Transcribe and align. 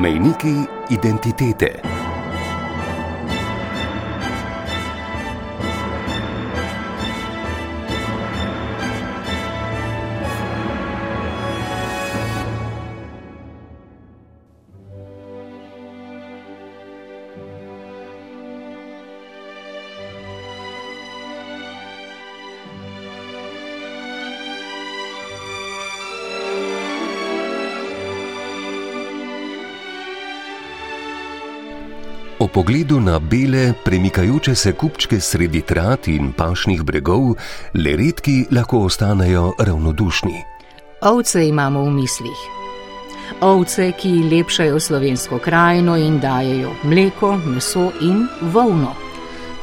Mejniki 0.00 0.64
identitete. 0.88 1.99
Pogledu 32.54 33.00
na 33.00 33.18
bele, 33.18 33.72
premikajoče 33.84 34.54
se 34.54 34.72
kupčke 34.72 35.20
sredi 35.20 35.62
trat 35.62 36.08
in 36.08 36.32
pašnih 36.32 36.82
bregov, 36.82 37.34
le 37.74 37.96
redki 37.96 38.44
lahko 38.50 38.84
ostanejo 38.86 39.52
ravnodušni. 39.58 40.44
Ovce 41.02 41.48
imamo 41.48 41.84
v 41.84 41.90
mislih. 41.90 42.40
Ovce, 43.40 43.92
ki 43.92 44.08
lepšajo 44.32 44.80
slovensko 44.80 45.38
krajino 45.38 45.96
in 45.96 46.20
dajejo 46.20 46.74
mleko, 46.84 47.36
meso 47.46 47.90
in 48.00 48.26
volno. 48.52 49.09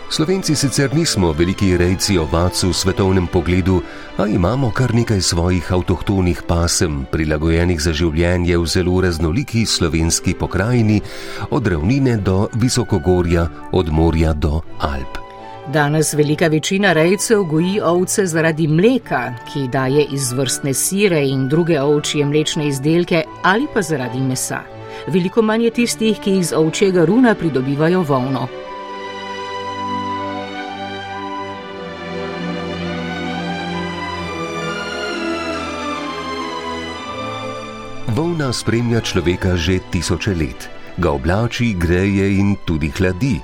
Slovenci 0.09 0.55
sicer 0.55 0.95
nismo 0.95 1.33
veliki 1.35 1.77
rejci 1.77 2.15
ovac 2.17 2.63
v 2.63 2.71
svetovnem 2.73 3.27
pogledu, 3.27 3.81
a 4.17 4.23
imamo 4.27 4.71
kar 4.71 4.95
nekaj 4.95 5.19
svojih 5.21 5.67
avtohtonih 5.67 6.47
pasem, 6.47 7.03
prilagojenih 7.11 7.75
za 7.75 7.91
življenje 7.91 8.55
v 8.55 8.69
zelo 8.71 9.01
raznoliki 9.03 9.65
slovenski 9.67 10.31
pokrajini, 10.33 11.01
od 11.51 11.67
ravnine 11.67 12.15
do 12.23 12.47
visokogorja, 12.55 13.49
od 13.75 13.91
morja 13.91 14.31
do 14.33 14.61
Alp. 14.79 15.19
Danes 15.67 16.13
velika 16.15 16.47
večina 16.47 16.93
rejcev 16.95 17.43
goji 17.43 17.81
ovce 17.83 18.25
zaradi 18.25 18.67
mleka, 18.67 19.33
ki 19.51 19.67
daje 19.67 20.07
izvrstne 20.15 20.73
sire 20.73 21.19
in 21.27 21.49
druge 21.51 21.81
ovčje 21.81 22.25
mlečne 22.25 22.67
izdelke, 22.71 23.25
ali 23.43 23.67
pa 23.73 23.83
zaradi 23.83 24.23
mesa. 24.23 24.63
Veliko 25.11 25.43
manj 25.43 25.67
je 25.67 25.71
tistih, 25.83 26.19
ki 26.23 26.37
iz 26.39 26.53
ovčjega 26.55 27.05
runa 27.05 27.35
pridobivajo 27.35 28.01
volno. 28.07 28.47
Volna 38.47 38.63
spremlja 38.63 39.01
človeka 39.03 39.59
že 39.59 39.83
tisoče 39.91 40.31
let, 40.31 40.71
ga 40.95 41.11
oblači, 41.11 41.75
greje 41.75 42.39
in 42.39 42.55
tudi 42.63 42.87
hladi. 42.87 43.43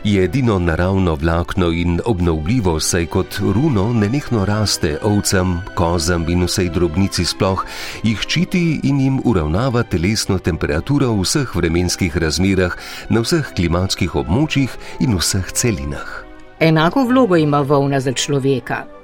Je 0.00 0.24
edino 0.24 0.56
naravno 0.56 1.20
vlakno 1.20 1.68
in 1.68 2.00
obnovljivo, 2.00 2.80
saj 2.80 3.06
kot 3.12 3.44
runo 3.44 3.92
nenehno 3.92 4.48
raste 4.48 4.96
ovcam, 5.04 5.60
kozam 5.76 6.24
in 6.32 6.48
vsej 6.48 6.72
drobnici 6.72 7.28
sploh, 7.28 7.60
jih 8.00 8.16
ščiti 8.16 8.80
in 8.88 9.04
jim 9.04 9.20
uravnava 9.20 9.84
telesno 9.84 10.40
temperaturo 10.40 11.12
v 11.12 11.28
vseh 11.28 11.52
vremenskih 11.52 12.16
razmerah, 12.16 12.72
na 13.12 13.20
vseh 13.20 13.52
klimatskih 13.52 14.16
območjih 14.16 14.72
in 15.04 15.12
vseh 15.20 15.44
celinah. 15.52 16.24
Enako 16.56 17.04
vlogo 17.04 17.36
ima 17.36 17.60
volna 17.60 18.00
za 18.00 18.16
človeka. 18.16 18.97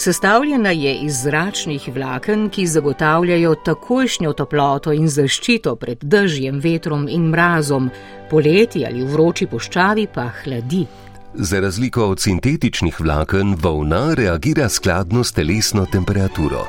Sestavljena 0.00 0.70
je 0.70 0.94
iz 0.94 1.22
zračnih 1.22 1.88
vlaken, 1.94 2.48
ki 2.48 2.66
zagotavljajo 2.66 3.54
takojšnjo 3.54 4.32
toploto 4.32 4.92
in 4.96 5.08
zaščito 5.12 5.74
pred 5.76 5.98
dežjem, 6.00 6.60
vetrom 6.64 7.02
in 7.08 7.26
mrazom, 7.28 7.90
poleti 8.30 8.80
ali 8.88 9.02
v 9.04 9.10
vroči 9.12 9.44
poščavi 9.46 10.06
pa 10.14 10.30
hladi. 10.38 10.86
Za 11.34 11.60
razliko 11.60 12.06
od 12.14 12.20
sintetičnih 12.20 13.00
vlaken, 13.00 13.52
volna 13.60 14.14
reagira 14.14 14.68
skladno 14.68 15.24
s 15.24 15.36
telesno 15.36 15.84
temperaturo. 15.92 16.62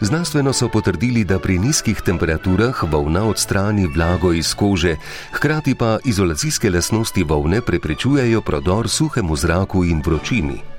Znanstveno 0.00 0.52
so 0.52 0.68
potrdili, 0.72 1.24
da 1.24 1.38
pri 1.38 1.58
nizkih 1.58 2.00
temperaturah 2.00 2.80
volna 2.92 3.26
odstrani 3.28 3.84
vlago 3.86 4.32
iz 4.32 4.54
kože, 4.54 4.96
hkrati 5.32 5.74
pa 5.74 5.98
izolacijske 6.04 6.70
lasnosti 6.70 7.22
volne 7.22 7.60
preprečujejo 7.60 8.40
prodor 8.40 8.88
suhemu 8.88 9.36
zraku 9.36 9.84
in 9.84 10.00
vročini. 10.06 10.75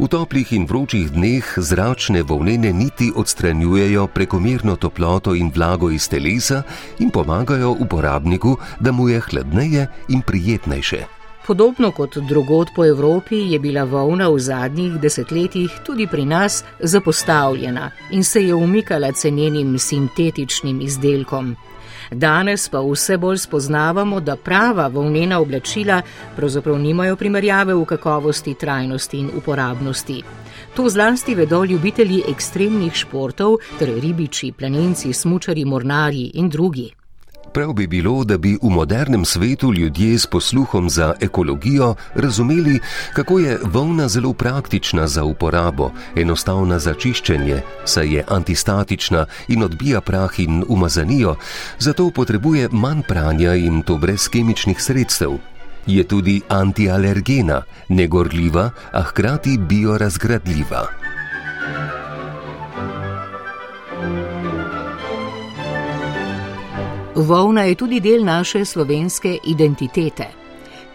V 0.00 0.08
toplih 0.08 0.48
in 0.56 0.64
vročih 0.64 1.12
dneh 1.12 1.44
zračne 1.60 2.22
volnene 2.24 2.72
niti 2.72 3.12
odstranjujejo 3.12 4.06
prekomerno 4.06 4.76
toploto 4.80 5.34
in 5.36 5.52
vlago 5.52 5.90
iz 5.92 6.08
telesa 6.08 6.62
in 7.04 7.10
pomagajo 7.12 7.76
uporabniku, 7.76 8.56
da 8.80 8.92
mu 8.92 9.08
je 9.12 9.20
hladneje 9.20 9.86
in 10.08 10.22
prijetnejše. 10.24 11.04
Podobno 11.46 11.90
kot 11.92 12.16
drugod 12.16 12.72
po 12.76 12.86
Evropi 12.86 13.52
je 13.52 13.58
bila 13.60 13.84
volna 13.84 14.28
v 14.32 14.40
zadnjih 14.40 14.96
desetletjih 14.96 15.70
tudi 15.84 16.06
pri 16.06 16.24
nas 16.24 16.64
zapostavljena 16.80 17.90
in 18.10 18.24
se 18.24 18.46
je 18.46 18.54
umikala 18.54 19.12
cenenim 19.12 19.78
sintetičnim 19.78 20.80
izdelkom. 20.80 21.56
Danes 22.10 22.68
pa 22.68 22.80
vse 22.80 23.16
bolj 23.16 23.38
spoznavamo, 23.38 24.20
da 24.20 24.36
prava 24.36 24.88
volnena 24.88 25.40
oblačila 25.40 26.02
pravzaprav 26.36 26.78
nimajo 26.78 27.16
primerjave 27.16 27.74
v 27.74 27.84
kakovosti, 27.84 28.54
trajnosti 28.54 29.18
in 29.18 29.30
uporabnosti. 29.36 30.22
To 30.76 30.88
zlasti 30.88 31.34
vedo 31.34 31.64
ljubitelji 31.64 32.22
ekstremnih 32.28 32.94
športov, 32.94 33.56
ter 33.78 33.88
ribiči, 33.88 34.52
planinci, 34.52 35.12
smučari, 35.12 35.64
mornari 35.64 36.30
in 36.34 36.48
drugi. 36.48 36.99
Prav 37.52 37.72
bi 37.72 37.86
bilo, 37.86 38.24
da 38.24 38.38
bi 38.38 38.58
v 38.62 38.70
modernem 38.70 39.24
svetu 39.24 39.72
ljudje 39.74 40.18
s 40.18 40.26
posluhom 40.26 40.90
za 40.90 41.14
ekologijo 41.20 41.94
razumeli, 42.14 42.78
kako 43.14 43.38
je 43.38 43.58
volna 43.64 44.08
zelo 44.08 44.32
praktična 44.32 45.06
za 45.06 45.24
uporabo, 45.24 45.90
enostavna 46.16 46.78
za 46.78 46.94
čiščenje, 46.94 47.62
saj 47.84 48.14
je 48.14 48.24
antistatična 48.28 49.26
in 49.48 49.62
odbija 49.62 50.00
prah 50.00 50.40
in 50.40 50.64
umazanijo, 50.68 51.36
zato 51.78 52.10
potrebuje 52.10 52.68
manj 52.72 53.02
pranja 53.08 53.54
in 53.54 53.82
to 53.82 53.96
brez 53.98 54.28
kemičnih 54.28 54.82
sredstev. 54.82 55.38
Je 55.86 56.04
tudi 56.04 56.40
antialergena, 56.48 57.62
negorljiva, 57.88 58.70
a 58.92 59.02
hkrati 59.02 59.58
biorazgradljiva. 59.58 60.86
Volna 67.20 67.62
je 67.62 67.74
tudi 67.74 68.00
del 68.00 68.24
naše 68.24 68.64
slovenske 68.64 69.38
identitete. 69.44 70.24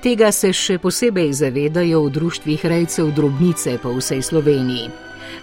Tega 0.02 0.32
se 0.32 0.50
še 0.54 0.80
posebej 0.82 1.34
zavedajo 1.38 2.00
v 2.02 2.14
društvih 2.18 2.66
rejcev 2.66 3.12
drobnice 3.14 3.78
po 3.82 3.94
vsej 3.94 4.22
Sloveniji. 4.26 4.88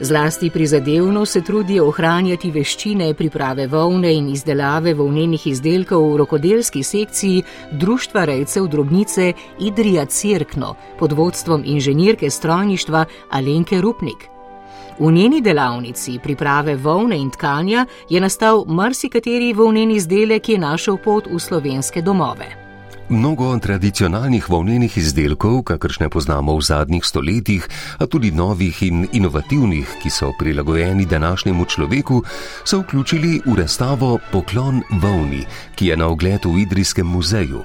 Zlasti 0.01 0.51
prizadevno 0.51 1.23
se 1.27 1.43
trudijo 1.43 1.87
ohranjati 1.87 2.51
veščine 2.51 3.13
priprave 3.15 3.69
volne 3.71 4.11
in 4.15 4.33
izdelave 4.35 4.95
volnenih 4.95 5.47
izdelkov 5.47 6.03
v 6.03 6.19
rokodelski 6.25 6.83
sekciji 6.83 7.45
Društva 7.71 8.25
rejcev 8.25 8.67
drobnice 8.67 9.33
Idrija 9.61 10.07
Cirkno 10.07 10.75
pod 10.99 11.13
vodstvom 11.13 11.63
inženirke 11.67 12.31
strojništva 12.31 13.05
Alenke 13.31 13.81
Rupnik. 13.81 14.32
V 14.99 15.13
njeni 15.13 15.41
delavnici 15.41 16.19
priprave 16.23 16.77
volne 16.77 17.17
in 17.17 17.31
tkanja 17.31 17.87
je 18.09 18.21
nastal 18.21 18.65
marsikateri 18.67 19.53
volneni 19.53 19.97
izdelek, 19.97 20.43
ki 20.43 20.53
je 20.53 20.59
našel 20.59 20.97
pot 20.97 21.27
v 21.27 21.41
slovenske 21.41 22.03
domove. 22.03 22.63
Mnogo 23.09 23.59
tradicionalnih 23.59 24.47
volnenih 24.51 24.97
izdelkov, 24.97 25.63
kakršne 25.69 26.09
poznamo 26.09 26.55
v 26.57 26.63
zadnjih 26.63 27.05
stoletjih, 27.05 27.69
a 27.99 28.07
tudi 28.07 28.31
novih 28.31 28.83
in 28.83 29.09
inovativnih, 29.13 29.99
ki 30.03 30.11
so 30.11 30.33
prilagojeni 30.39 31.07
današnjemu 31.07 31.65
človeku, 31.65 32.23
so 32.65 32.81
vključili 32.81 33.41
v 33.47 33.59
razstavo 33.59 34.19
Poklon 34.33 34.81
volni, 35.03 35.45
ki 35.75 35.87
je 35.87 35.97
na 35.97 36.09
ogled 36.09 36.45
v 36.45 36.65
Idrijskem 36.65 37.07
muzeju. 37.07 37.65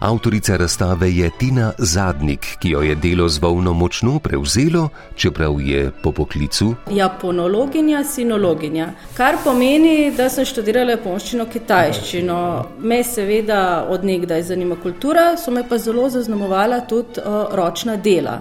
Avtorica 0.00 0.56
razstave 0.56 1.10
je 1.12 1.30
Tina 1.38 1.72
Zadnik, 1.78 2.46
ki 2.58 2.70
jo 2.70 2.82
je 2.82 2.94
delo 2.94 3.28
z 3.28 3.38
volno 3.38 3.72
močno 3.72 4.18
prevzelo, 4.18 4.88
čeprav 5.14 5.60
je 5.60 5.90
po 6.02 6.12
poklicu 6.12 6.74
japonologinja, 6.90 8.04
sinologinja. 8.04 8.90
Kar 9.16 9.36
pomeni, 9.44 10.12
da 10.16 10.28
sem 10.28 10.44
študirala 10.44 10.96
japonščino, 10.96 11.46
kitajščino. 11.52 12.38
Me 12.78 13.02
seveda 13.04 13.86
odnegdaj 13.90 14.42
zanima 14.42 14.76
kultura, 14.82 15.36
so 15.40 15.50
me 15.50 15.64
pa 15.68 15.78
zelo 15.78 16.08
zaznamovala 16.10 16.80
tudi 16.88 17.20
uh, 17.20 17.54
ročna 17.56 17.96
dela. 17.96 18.40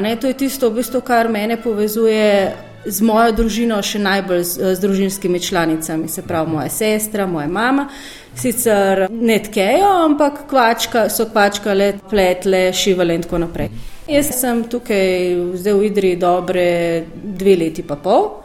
Ne, 0.00 0.16
to 0.16 0.30
je 0.30 0.38
tisto, 0.44 0.70
v 0.70 0.82
bistvu, 0.82 1.00
kar 1.00 1.28
mene 1.28 1.58
povezuje 1.62 2.52
z 2.84 3.06
mojo 3.06 3.32
družino, 3.32 3.78
še 3.82 4.00
najbolj 4.02 4.42
z, 4.44 4.74
z 4.74 4.82
družinskimi 4.82 5.40
članicami, 5.40 6.08
se 6.08 6.22
pravi 6.26 6.50
moja 6.50 6.68
sestra, 6.70 7.26
moja 7.26 7.48
mama. 7.48 7.88
Sicer 8.34 9.06
ne 9.10 9.38
tkejo, 9.38 9.88
ampak 10.04 10.46
kvačka, 10.48 11.08
so 11.12 11.28
kvačkale, 11.30 11.92
pletle, 12.10 12.72
šivale 12.72 13.14
in 13.14 13.22
tako 13.22 13.42
naprej. 13.44 13.68
Jaz 14.08 14.32
sem 14.40 14.64
tukaj 14.68 15.36
zdaj 15.54 15.74
v 15.78 15.84
Idri 15.86 16.16
dobre 16.16 16.64
dve 17.12 17.56
leti 17.56 17.84
pa 17.86 17.96
pol. 17.96 18.42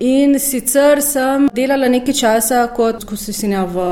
In 0.00 0.38
sicer 0.40 1.02
sem 1.04 1.50
delala 1.52 1.88
nekaj 1.92 2.14
časa 2.16 2.60
kot 2.72 3.04
kusisinja 3.04 3.66
v 3.68 3.82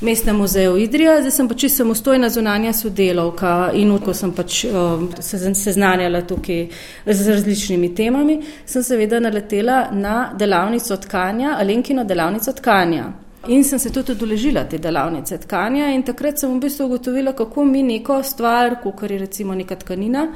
Mestnem 0.00 0.38
muzeju 0.40 0.78
Idrija, 0.80 1.18
zdaj 1.20 1.34
sem 1.34 1.50
pač 1.50 1.66
samostojna 1.74 2.30
zunanja 2.32 2.72
sodelovka 2.72 3.70
in 3.76 3.92
ko 4.00 4.14
sem 4.16 4.32
pač 4.32 4.62
um, 4.64 5.10
se 5.20 5.36
seznanjala 5.36 6.22
tukaj 6.24 6.66
z 7.04 7.28
različnimi 7.28 7.92
temami, 7.94 8.40
sem 8.64 8.82
seveda 8.82 9.20
naletela 9.20 9.90
na 9.92 10.32
delavnico 10.32 10.96
tkanja, 10.96 11.58
Alenkino 11.60 12.04
delavnico 12.04 12.52
tkanja. 12.52 13.12
In 13.46 13.64
sem 13.64 13.78
se 13.78 13.92
tudi 13.92 14.12
odeležila 14.12 14.64
te 14.64 14.78
delavnice 14.78 15.38
tkanja 15.38 15.92
in 15.94 16.02
takrat 16.02 16.38
sem 16.38 16.50
v 16.50 16.60
bistvu 16.60 16.86
ugotovila, 16.86 17.32
kako 17.32 17.64
mi 17.64 17.82
neko 17.82 18.22
stvar, 18.22 18.80
kot 18.82 19.02
je 19.10 19.18
recimo 19.18 19.54
neka 19.54 19.76
tkanina, 19.76 20.26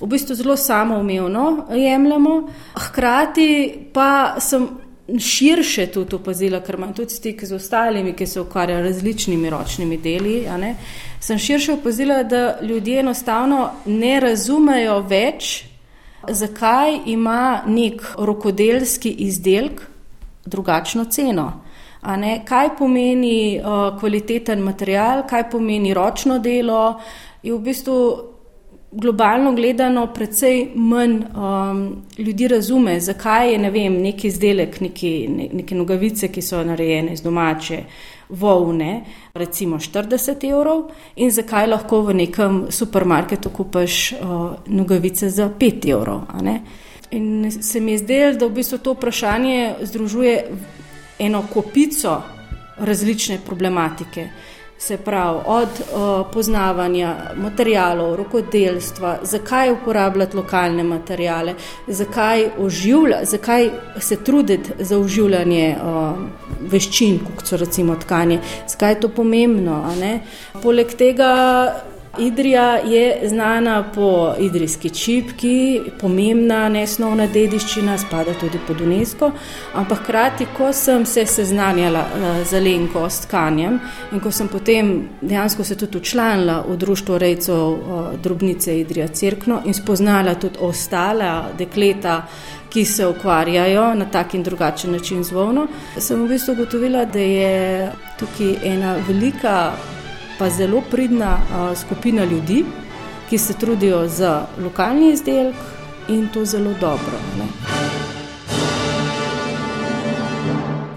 v 0.00 0.06
bistvu 0.06 0.34
zelo 0.34 0.56
samoumevno 0.56 1.66
jemljemo, 1.76 2.48
hkrati 2.74 3.50
pa 3.92 4.40
sem 4.40 4.68
širše 5.18 5.86
tudi 5.86 6.16
opazila, 6.16 6.60
ker 6.64 6.78
imam 6.78 6.94
tudi 6.94 7.12
stik 7.12 7.44
z 7.44 7.54
ostalimi, 7.54 8.14
ki 8.16 8.26
se 8.26 8.40
ukvarjajo 8.40 8.82
različnimi 8.82 9.50
ročnimi 9.50 9.98
deli. 9.98 10.46
Sem 11.20 11.38
širše 11.38 11.72
opazila, 11.72 12.22
da 12.22 12.58
ljudje 12.62 13.00
enostavno 13.00 13.70
ne 13.86 14.20
razumejo 14.20 15.00
več, 15.00 15.64
zakaj 16.28 16.98
ima 17.06 17.62
nek 17.66 18.02
rokodelski 18.18 19.10
izdelek 19.10 19.82
drugačno 20.46 21.04
ceno. 21.04 21.52
Kaj 22.44 22.76
pomeni 22.78 23.60
uh, 23.60 23.98
kvaliteten 24.00 24.62
material, 24.64 25.26
kaj 25.28 25.50
pomeni 25.50 25.94
ročno 25.94 26.38
delo, 26.38 27.00
je 27.42 27.52
v 27.52 27.58
bistvu 27.60 27.96
globalno 28.92 29.52
gledano, 29.52 30.06
precej 30.14 30.68
manj 30.74 31.16
um, 31.16 32.02
ljudi 32.18 32.48
razume, 32.48 33.00
zakaj 33.00 33.52
je 33.52 33.58
ne 33.58 33.70
vem, 33.70 34.00
neki 34.02 34.26
izdelek, 34.26 34.80
neki, 34.80 35.12
ne, 35.28 35.48
neke 35.52 35.74
nogavice, 35.74 36.28
ki 36.28 36.42
so 36.42 36.64
narejene 36.64 37.12
iz 37.12 37.22
domače 37.22 37.84
volne, 38.28 39.04
recimo 39.34 39.78
40 39.78 40.48
evrov, 40.50 40.88
in 41.16 41.30
zakaj 41.30 41.66
lahko 41.66 42.02
v 42.08 42.16
nekem 42.24 42.64
supermarketu 42.70 43.50
kupaš 43.50 44.12
uh, 44.12 44.42
nogavice 44.66 45.30
za 45.30 45.50
5 45.58 45.90
evrov. 45.90 46.26
In 47.10 47.50
se 47.62 47.80
mi 47.80 47.92
je 47.92 47.98
zdelo, 47.98 48.34
da 48.38 48.46
v 48.46 48.58
bistvu 48.58 48.78
to 48.78 48.94
vprašanje 48.94 49.74
združuje 49.82 50.44
eno 51.20 51.44
kopico 51.52 52.22
različne 52.78 53.38
problematike. 53.46 54.28
Se 54.78 54.96
pravi, 54.96 55.40
od 55.46 55.68
uh, 55.68 56.26
poznavanja 56.32 57.16
materijalov, 57.36 58.14
rokodelstva, 58.16 59.18
zakaj 59.22 59.72
uporabljati 59.72 60.36
lokalne 60.36 60.84
materijale, 60.84 61.54
zakaj, 61.86 62.46
oživlja, 62.58 63.18
zakaj 63.24 63.70
se 63.98 64.16
truditi 64.24 64.70
za 64.78 64.98
oživljanje 64.98 65.76
uh, 65.76 66.16
veščin, 66.72 67.18
kot 67.36 67.46
so 67.46 67.60
recimo 67.60 67.96
tkanje, 67.96 68.40
zakaj 68.68 68.92
je 68.92 69.00
to 69.00 69.08
pomembno. 69.08 69.84
Poleg 70.62 70.96
tega 70.96 71.36
Idrija 72.18 72.76
je 72.76 73.28
znana 73.28 73.84
po 73.94 74.34
idrijski 74.38 74.90
čipki, 74.90 75.80
pomembna 76.00 76.68
nesnovna 76.68 77.26
dediščina, 77.26 77.98
spada 77.98 78.34
tudi 78.40 78.58
pod 78.66 78.80
UNESCO. 78.80 79.30
Ampak 79.74 79.98
hkrati, 80.02 80.46
ko 80.56 80.72
sem 80.72 81.06
se 81.06 81.26
seznanjala 81.26 82.00
uh, 82.00 82.46
z 82.46 82.60
Lenko 82.60 83.04
s 83.10 83.20
tkanjem 83.26 83.78
in 84.12 84.20
ko 84.20 84.30
sem 84.30 84.48
potem 84.48 84.90
dejansko 85.20 85.64
se 85.64 85.76
tudi 85.76 85.98
učlanila 85.98 86.64
v 86.68 86.76
društvo 86.76 87.18
rejcev 87.18 87.54
uh, 87.54 88.10
drobnice 88.22 88.80
Idrija 88.80 89.08
Cirkno 89.08 89.62
in 89.64 89.74
spoznala 89.74 90.34
tudi 90.34 90.58
ostala 90.60 91.48
dekleta, 91.58 92.24
ki 92.70 92.84
se 92.84 93.06
ukvarjajo 93.06 93.94
na 93.94 94.04
tak 94.04 94.34
in 94.34 94.42
drugačen 94.42 94.92
način 94.92 95.24
z 95.24 95.32
volno, 95.32 95.66
sem 95.98 96.22
v 96.24 96.28
bistvu 96.28 96.52
ugotovila, 96.52 97.04
da 97.04 97.18
je 97.18 97.92
tukaj 98.18 98.54
ena 98.74 98.96
velika 99.08 99.72
pa 100.40 100.50
zelo 100.50 100.82
pridna 100.90 101.36
uh, 101.36 101.78
skupina 101.78 102.24
ljudi, 102.24 102.64
ki 103.30 103.38
se 103.38 103.54
trudijo 103.58 104.08
za 104.08 104.46
lokalni 104.62 105.12
izdelek 105.12 105.54
in 106.08 106.28
to 106.34 106.44
zelo 106.44 106.72
dobro. 106.80 107.18
Ne. 107.38 107.46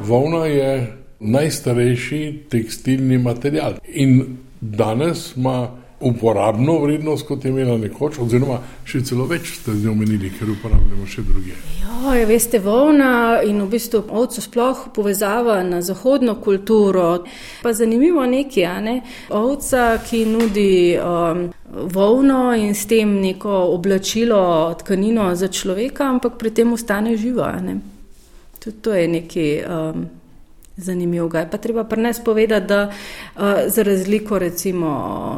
Volna 0.01 0.45
je 0.45 0.94
najstarejši 1.19 2.44
tekstilni 2.50 3.18
material 3.18 3.74
in 3.88 4.38
danes 4.62 5.36
ima 5.36 5.83
uporabno 6.04 6.80
vrednost, 6.80 7.28
kot 7.28 7.46
je 7.46 7.52
imela 7.52 7.78
nekoč, 7.78 8.20
oziroma 8.20 8.60
še 8.86 9.02
celo 9.08 9.26
več 9.30 9.54
ste 9.58 9.76
z 9.76 9.86
njo 9.86 9.94
omenili, 9.96 10.32
ker 10.34 10.52
uporabljamo 10.54 11.08
še 11.10 11.24
druge. 11.28 11.56
Ja, 11.82 12.14
veste, 12.28 12.60
volna 12.60 13.42
in 13.46 13.62
v 13.64 13.70
bistvu 13.72 14.04
ovco 14.10 14.44
sploh 14.44 14.88
povezava 14.96 15.62
na 15.64 15.82
zahodno 15.82 16.36
kulturo. 16.44 17.24
Pa 17.64 17.74
zanimivo 17.74 18.26
nekaj, 18.26 18.82
ne? 18.84 18.96
ovca, 19.30 20.00
ki 20.04 20.26
nudi 20.30 20.98
um, 21.00 21.46
volno 21.94 22.42
in 22.56 22.76
s 22.76 22.88
tem 22.90 23.20
neko 23.22 23.70
oblačilo, 23.76 24.74
tkanino 24.80 25.32
za 25.36 25.48
človeka, 25.48 26.10
ampak 26.10 26.38
pri 26.42 26.52
tem 26.52 26.74
ostane 26.74 27.16
živa. 27.18 27.56
Tudi 28.60 28.78
to 28.82 28.94
je 28.94 29.08
nekaj. 29.08 29.56
Um, 29.64 30.06
Zanimivo 30.78 31.38
je. 31.38 31.48
Pa 31.52 31.58
treba 31.58 31.84
pri 31.84 32.02
nas 32.02 32.24
povedati, 32.24 32.68
da 32.68 32.90
uh, 33.36 33.42
za 33.68 33.84
razliko 33.84 34.40
recimo 34.40 34.88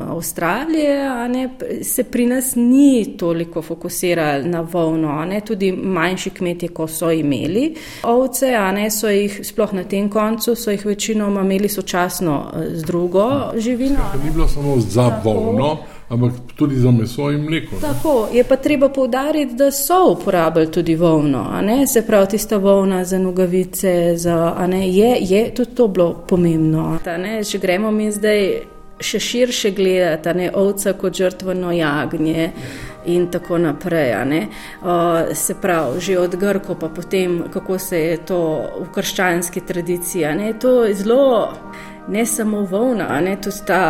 Avstralije, 0.09 1.29
ne, 1.29 1.49
se 1.83 2.03
pri 2.03 2.25
nas 2.25 2.53
ni 2.55 3.17
toliko 3.17 3.61
fokusirali 3.61 4.49
na 4.49 4.61
volno. 4.61 5.25
Ne, 5.25 5.41
tudi 5.41 5.71
manjši 5.71 6.29
kmetje, 6.29 6.69
ko 6.69 6.87
so 6.87 7.11
imeli 7.11 7.75
ovce, 8.03 8.53
a 8.55 8.71
ne 8.71 8.91
so 8.91 9.09
jih 9.09 9.39
sploh 9.43 9.73
na 9.73 9.83
tem 9.83 10.09
koncu, 10.09 10.55
so 10.55 10.71
jih 10.71 10.85
večinoma 10.85 11.41
imeli 11.41 11.69
sočasno 11.69 12.51
z 12.71 12.83
drugo 12.83 13.51
živino. 13.57 13.95
Ja, 13.95 14.23
ni 14.23 14.31
bilo 14.31 14.47
samo 14.47 14.79
za 14.79 15.09
Tako. 15.09 15.29
volno 15.29 15.77
ampak 16.09 16.31
tudi 16.55 16.75
za 16.75 16.91
meso 16.91 17.31
in 17.31 17.41
mleko. 17.41 17.75
Tako, 17.81 18.27
je 18.33 18.43
pa 18.43 18.55
treba 18.55 18.89
povdariti, 18.89 19.55
da 19.55 19.71
so 19.71 20.11
uporabljali 20.11 20.71
tudi 20.71 20.95
volno, 20.95 21.61
se 21.87 22.05
pravi, 22.07 22.27
tista 22.27 22.57
volna 22.57 23.03
za 23.05 23.19
nogavice, 23.19 24.13
za, 24.17 24.65
ne, 24.67 24.89
je, 24.89 25.17
je 25.19 25.53
tudi 25.53 25.75
to 25.75 25.87
bilo 25.87 26.25
pomembno. 26.27 26.99
Ta, 27.03 27.17
ne, 27.17 27.43
če 27.43 27.57
gremo 27.57 27.91
mi 27.91 28.11
zdaj 28.11 28.61
še 28.99 29.19
širše 29.19 29.71
gledati, 29.71 30.33
ne, 30.37 30.51
ovca 30.53 30.93
kot 30.93 31.13
žrtveno 31.13 31.71
jagnje. 31.71 32.51
In 33.05 33.27
tako 33.29 33.57
naprej. 33.61 34.15
Uh, 34.81 35.33
se 35.33 35.53
pravi, 35.61 35.99
že 36.01 36.17
od 36.19 36.35
Grko, 36.35 36.73
pa 36.75 36.89
potem, 36.89 37.43
kako 37.53 37.77
se 37.77 37.99
je 37.99 38.17
to 38.17 38.39
v 38.79 38.87
krščanski 38.95 39.61
tradiciji. 39.61 40.25
Ne, 40.33 40.53
to 40.59 40.83
je 40.85 40.93
zelo, 40.93 41.53
ne 42.07 42.25
samo 42.25 42.63
volna, 42.65 43.21
ne, 43.21 43.37
tudi 43.37 43.61
ta 43.67 43.83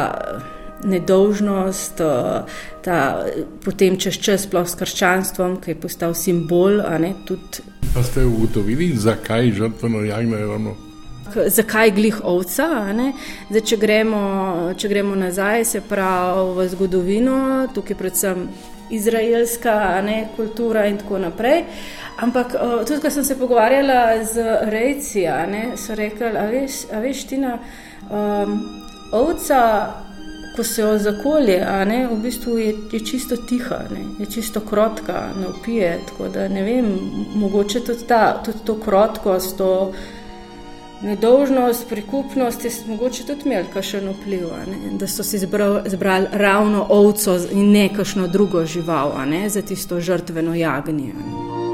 nedolžnost, 0.83 2.01
eh, 2.01 2.43
ta, 2.81 3.25
potem 3.63 3.97
čez 3.97 4.19
čas 4.21 4.45
sploh 4.45 4.67
s 4.67 4.75
krščanstvom, 4.75 5.59
ki 5.61 5.71
je 5.71 5.79
postal 5.79 6.13
simbol. 6.13 6.81
Ne, 6.99 7.13
tudi... 7.25 7.63
Pa 7.93 8.03
ste 8.03 8.25
ugotovili, 8.25 8.91
zakaj 8.97 9.51
žrtveno 9.51 10.03
jagnje 10.03 10.37
je 10.37 10.45
ravno? 10.45 10.75
Zakaj 11.47 11.91
glih 11.91 12.19
ovca? 12.23 12.67
Zdaj, 13.49 13.61
če, 13.65 13.77
gremo, 13.77 14.21
če 14.77 14.87
gremo 14.91 15.15
nazaj, 15.15 15.65
se 15.65 15.81
pravi 15.81 16.53
v 16.55 16.67
zgodovino, 16.75 17.37
tukaj 17.73 17.97
predvsem 17.97 18.47
izraelska 18.93 20.01
ne, 20.05 20.27
kultura 20.35 20.85
in 20.85 20.99
tako 21.01 21.19
naprej. 21.19 21.63
Ampak 22.21 22.55
eh, 22.55 22.85
tudi, 22.85 23.01
ko 23.01 23.09
sem 23.09 23.25
se 23.25 23.39
pogovarjala 23.39 24.23
z 24.23 24.45
rejci, 24.71 25.25
ne, 25.51 25.65
so 25.77 25.95
rekli, 25.95 26.31
a 26.37 26.45
veš, 26.51 26.85
a 26.93 27.01
veš 27.03 27.25
Tina, 27.27 27.57
um, 28.09 28.59
ovca 29.11 29.61
ko 30.55 30.63
se 30.63 30.81
jo 30.81 30.97
zakolje, 30.97 31.59
ne, 31.85 32.07
v 32.07 32.17
bistvu 32.23 32.57
je, 32.57 32.73
je 32.91 32.99
čisto 32.99 33.37
tiha, 33.37 33.79
ne, 33.91 34.03
je 34.19 34.25
čisto 34.25 34.59
krotka, 34.59 35.29
ne 35.39 35.47
upije. 35.47 35.99
Tako 36.07 36.27
da 36.27 36.47
ne 36.47 36.63
vem, 36.63 36.85
mogoče 37.35 37.79
tudi, 37.79 38.07
ta, 38.07 38.41
tudi 38.45 38.57
to 38.65 38.79
krotkost, 38.79 39.57
to 39.57 39.91
nedolžnost, 41.01 41.89
prikupnost 41.89 42.65
je 42.65 42.71
mogoče 42.87 43.25
tudi 43.25 43.41
imel 43.45 43.65
kakšen 43.73 44.09
vpliv, 44.09 44.47
ne, 44.67 44.97
da 44.99 45.07
so 45.07 45.23
si 45.23 45.39
zbrali 45.85 46.27
ravno 46.31 46.85
ovco 46.89 47.37
in 47.51 47.71
ne 47.71 47.89
kakšno 47.93 48.27
drugo 48.27 48.65
žival, 48.65 49.13
ne, 49.27 49.49
za 49.49 49.61
tisto 49.61 49.99
žrtveno 49.99 50.55
jagnje. 50.55 51.13
Ne. 51.13 51.64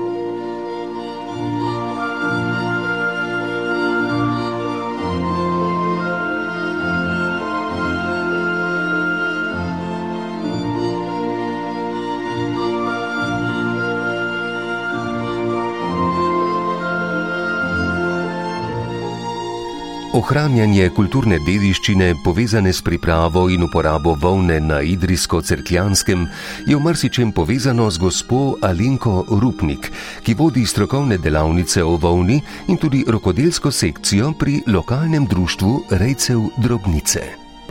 Ohranjanje 20.12 20.90
kulturne 20.92 21.38
dediščine, 21.40 22.10
povezane 22.26 22.74
s 22.76 22.84
pripravo 22.84 23.46
in 23.48 23.62
uporabo 23.64 24.12
volne 24.20 24.58
na 24.60 24.82
Idrijsko-Cerkljanskem, 24.84 26.26
je 26.68 26.76
v 26.76 26.84
marsičem 26.84 27.32
povezano 27.32 27.88
z 27.88 28.02
gospo 28.04 28.58
Alinko 28.60 29.24
Rupnik, 29.40 29.88
ki 30.28 30.36
vodi 30.36 30.66
strokovne 30.68 31.16
delavnice 31.16 31.80
o 31.84 31.96
volni 31.96 32.42
in 32.68 32.76
tudi 32.76 33.06
rokodelsko 33.08 33.72
sekcijo 33.72 34.34
pri 34.36 34.60
lokalnem 34.68 35.32
društvu 35.32 35.96
Rejcev 35.96 36.44
Drobnice. 36.60 37.24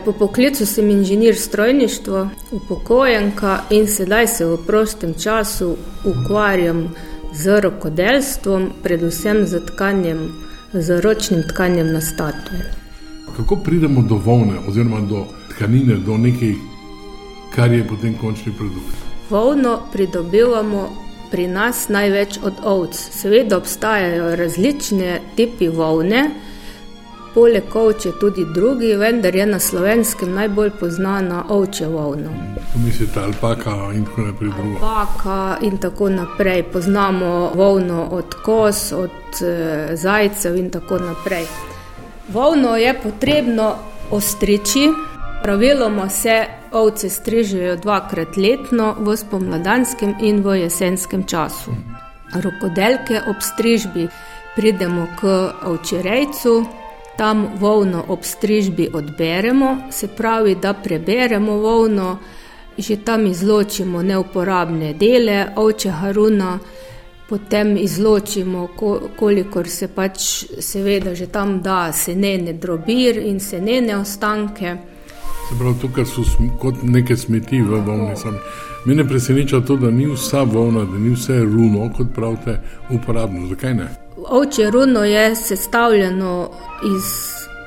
Po 0.05 0.17
poklicu 0.17 0.65
sem 0.67 0.89
inženir 0.91 1.37
strojništva, 1.37 2.29
upokojenka 2.57 3.67
in 3.71 3.85
sedaj 3.85 4.27
se 4.27 4.47
v 4.49 4.57
prostem 4.67 5.13
času 5.13 5.75
ukvarjam 6.09 6.87
z 7.37 7.61
rokodelstvom, 7.61 8.71
predvsem 8.83 9.45
z 9.45 9.61
tkanjem 9.67 10.49
z 10.73 11.01
ročnim 11.01 11.43
tkanjem 11.43 11.93
na 11.93 12.01
statue. 12.01 12.61
Kako 13.37 13.57
pridemo 13.57 14.03
do 14.03 14.15
volne, 14.15 14.59
oziroma 14.69 15.01
do 15.01 15.25
tkanine, 15.51 15.97
do 15.97 16.17
nekaj, 16.17 16.55
kar 17.55 17.73
je 17.73 17.87
potem 17.89 18.15
končni 18.21 18.53
produkt? 18.53 18.95
Volno 19.31 19.81
pridobivamo 19.93 20.91
pri 21.31 21.47
nas 21.49 21.89
največ 21.89 22.39
od 22.43 22.55
ovc. 22.65 22.95
Seveda 22.95 23.57
obstajajo 23.57 24.37
različne 24.37 25.21
tipi 25.37 25.69
volne, 25.69 26.31
poleg 27.35 27.77
ovče 27.77 28.13
tudi 28.21 28.45
drugi, 28.55 28.95
vendar 28.97 29.35
je 29.37 29.47
na 29.47 29.59
slovenskem 29.59 30.35
najbolj 30.35 30.71
znana 30.89 31.45
ovčja 31.49 31.89
volna. 31.89 32.31
Mislite, 32.85 33.21
alpaka 33.21 33.93
in 33.95 34.05
tako 34.05 34.23
naprej. 34.23 34.51
Alpaka 34.83 35.57
in 35.63 35.79
tako 35.79 36.09
naprej. 36.09 36.63
Poznamo 36.63 37.51
volno 37.55 38.09
od 38.11 38.35
kos, 38.45 38.93
od 38.93 39.43
e, 39.43 39.97
zajcev 39.97 40.57
in 40.57 40.71
tako 40.71 40.99
naprej. 40.99 41.47
Volno 42.29 42.77
je 42.77 42.95
potrebno 43.03 43.75
ostriči. 44.11 44.89
Praviloma 45.43 46.09
se 46.09 46.45
ovce 46.73 47.09
strižejo 47.09 47.77
dvakrat 47.77 48.37
letno, 48.37 48.95
v 48.99 49.17
spomladanskem 49.17 50.15
in 50.21 50.43
v 50.43 50.61
jesenskem 50.61 51.25
času. 51.27 51.71
Rokodelke 52.35 53.23
ob 53.29 53.41
strižbi 53.41 54.09
pridemo 54.57 55.07
k 55.21 55.27
ovčerejcu, 55.67 56.67
tam 57.21 57.49
volno 57.59 58.05
ob 58.09 58.19
strižbi 58.23 58.89
odberemo, 58.93 59.77
se 59.91 60.09
pravi, 60.09 60.55
da 60.55 60.73
preberemo 60.73 61.53
volno, 61.53 62.19
že 62.79 62.97
tam 62.97 63.27
izločimo 63.27 64.03
neuporabne 64.03 64.95
dele, 64.95 65.53
ovče 65.57 65.91
haruna, 65.91 66.59
potem 67.29 67.77
izločimo, 67.77 68.69
kolikor 69.19 69.69
se 69.69 69.89
pač, 69.89 70.45
seveda, 70.61 71.15
že 71.15 71.27
tam 71.27 71.61
da 71.63 71.93
senene 71.93 72.53
drobir 72.53 73.19
in 73.19 73.41
senene 73.41 73.97
ostanke. 73.97 74.77
Se 75.49 75.59
pravi, 75.59 75.77
tukaj 75.81 76.09
so 76.09 76.25
kot 76.59 76.81
neke 76.83 77.17
smeti 77.17 77.61
v 77.61 77.85
volni. 77.85 78.17
Mene 78.87 79.05
preseneča 79.05 79.61
to, 79.61 79.77
da 79.77 79.91
ni 79.91 80.09
vsa 80.09 80.43
volna, 80.43 80.89
da 80.89 80.99
ni 80.99 81.13
vse 81.13 81.43
runo, 81.45 81.93
kot 81.97 82.15
pravite, 82.17 82.63
uporabno. 82.89 83.47
Zakaj 83.53 83.75
ne? 83.75 83.91
Ovče 84.29 84.71
runo 84.71 85.05
je 85.05 85.37
sestavljeno 85.37 86.51
iz, 86.97 87.05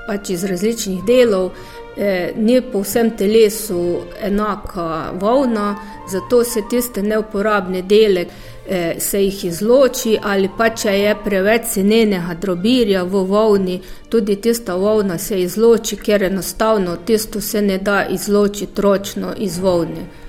pač 0.08 0.30
iz 0.30 0.44
različnih 0.44 1.04
delov, 1.04 1.52
eh, 1.98 2.32
ni 2.36 2.62
po 2.62 2.82
vsem 2.82 3.18
telesu 3.18 4.00
enaka 4.22 5.12
volna, 5.20 5.76
zato 6.12 6.44
se 6.44 6.62
tiste 6.70 7.04
neuporabne 7.04 7.82
dele 7.82 8.26
eh, 8.68 8.96
se 9.00 9.24
jih 9.24 9.46
izloči, 9.46 10.18
ali 10.24 10.50
pa 10.58 10.70
če 10.70 11.00
je 11.00 11.16
preveč 11.24 11.66
senenega 11.66 12.34
drobirja 12.42 13.04
v 13.04 13.24
volni, 13.28 13.82
tudi 14.10 14.36
tista 14.36 14.76
volna 14.76 15.18
se 15.18 15.42
izloči, 15.42 15.96
ker 15.96 16.24
enostavno 16.24 16.96
tisto 17.06 17.42
se 17.42 17.62
ne 17.62 17.78
da 17.78 18.06
izločiti 18.10 18.82
ročno 18.82 19.34
iz 19.38 19.60
volne 19.60 20.23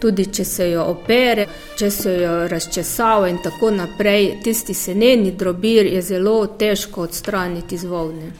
tudi 0.00 0.26
če 0.26 0.44
se 0.44 0.70
jo 0.70 0.84
opere, 0.90 1.46
če 1.76 1.90
se 1.90 2.14
jo 2.22 2.36
razčesava 2.48 3.28
in 3.28 3.38
tako 3.42 3.70
naprej, 3.70 4.38
tisti 4.44 4.74
seneni 4.74 5.32
drobir 5.32 5.86
je 5.86 6.02
zelo 6.02 6.46
težko 6.46 7.02
odstraniti 7.08 7.74
iz 7.74 7.84
volne. 7.84 8.32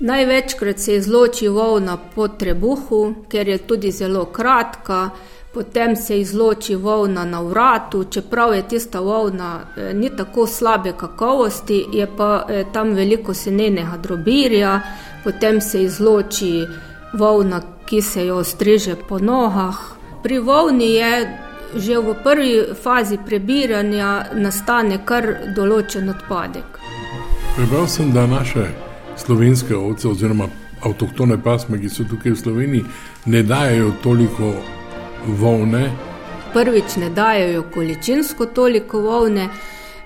Največkrat 0.00 0.78
se 0.78 0.96
izloči 0.96 1.48
volna 1.48 1.96
po 2.14 2.28
trebuhu, 2.28 3.14
ker 3.28 3.48
je 3.48 3.58
tudi 3.58 3.90
zelo 3.90 4.24
kratka, 4.24 5.10
potem 5.54 5.96
se 5.96 6.20
izloči 6.20 6.74
volna 6.74 7.24
na 7.24 7.40
vratu, 7.40 8.04
čeprav 8.04 8.54
je 8.54 8.68
tista 8.68 9.00
volna 9.00 9.60
eh, 9.76 9.94
ni 9.94 10.10
tako 10.16 10.46
slabe 10.46 10.92
kakovosti, 10.92 11.86
je 11.92 12.08
pa 12.16 12.44
eh, 12.48 12.64
tam 12.72 12.92
veliko 12.92 13.34
senenega 13.34 13.96
drobirja, 13.96 14.80
potem 15.24 15.60
se 15.60 15.82
izloči 15.82 16.66
volna, 17.18 17.62
ki 17.86 18.02
se 18.02 18.26
jo 18.26 18.44
striže 18.44 18.96
po 19.08 19.18
nogah, 19.18 19.95
Pri 20.26 20.38
volni 20.38 20.94
je 20.94 21.38
že 21.78 21.98
v 21.98 22.14
prvi 22.24 22.74
fazi 22.74 23.14
prebiranja 23.26 24.34
nastane 24.34 24.96
kar 25.06 25.26
določen 25.54 26.08
odpadek. 26.10 26.78
Prebral 27.54 27.86
sem, 27.86 28.10
da 28.10 28.24
naše 28.26 28.64
slovenske 29.22 29.76
ovce 29.78 30.08
oziroma 30.10 30.48
avtohtone 30.82 31.36
pasme, 31.38 31.78
ki 31.78 31.86
so 31.86 32.02
tukaj 32.10 32.34
v 32.34 32.40
Sloveniji, 32.40 32.88
ne 33.30 33.42
dajo 33.46 33.92
toliko 34.02 34.50
volne. 35.38 35.84
Prvič 36.56 36.96
ne 37.04 37.10
dajo 37.14 37.62
količinsko 37.70 38.48
toliko 38.50 39.04
volne, 39.06 39.46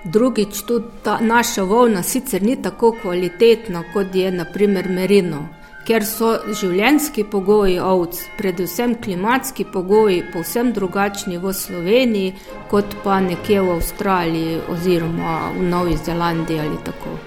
drugič 0.03 0.61
tudi 0.69 1.01
ta 1.01 1.17
naša 1.17 1.65
volna 1.65 2.05
sicer 2.05 2.45
ni 2.45 2.59
tako 2.61 2.93
kvalitetna 3.01 3.83
kot 3.93 4.13
je 4.13 4.29
naprimer 4.31 4.89
merino 4.89 5.60
ker 5.87 6.05
so 6.05 6.33
življenjski 6.59 7.25
pogoji 7.31 7.79
ovc, 7.79 8.19
predvsem 8.37 8.95
klimatski 9.03 9.65
pogoji, 9.73 10.21
povsem 10.33 10.73
drugačni 10.73 11.39
v 11.41 11.53
Sloveniji, 11.53 12.35
kot 12.69 12.95
pa 13.03 13.19
nekje 13.23 13.61
v 13.61 13.77
Avstraliji 13.79 14.61
oziroma 14.69 15.39
v 15.57 15.65
Novi 15.69 15.97
Zelandiji 15.97 16.59
ali 16.59 16.77
tako. 16.85 17.17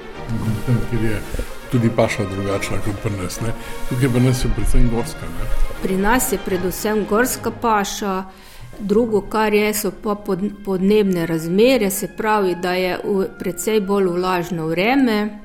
Ker 0.91 1.05
je 1.05 1.21
tudi 1.75 1.91
paša 1.97 2.25
drugačna 2.31 2.79
kot 2.85 3.03
pri 3.03 3.13
nas. 3.23 3.41
Ne? 3.41 3.53
Tukaj 3.89 4.09
pa 4.15 4.21
nas 4.23 4.45
je 4.45 4.51
predvsem 4.57 4.91
gorska. 4.95 5.27
Ne? 5.27 5.53
Pri 5.83 5.97
nas 5.97 6.33
je 6.33 6.39
predvsem 6.39 7.07
gorska 7.11 7.51
paša. 7.51 8.25
Drugo, 8.79 9.21
kar 9.31 9.55
je, 9.55 9.69
so 9.75 9.93
pa 10.03 10.17
podnebne 10.65 11.27
razmere, 11.27 11.91
se 11.91 12.09
pravi, 12.17 12.57
da 12.59 12.73
je 12.75 12.97
precej 13.39 13.81
bolj 13.81 14.09
vlažno 14.17 14.67
vreme, 14.67 15.44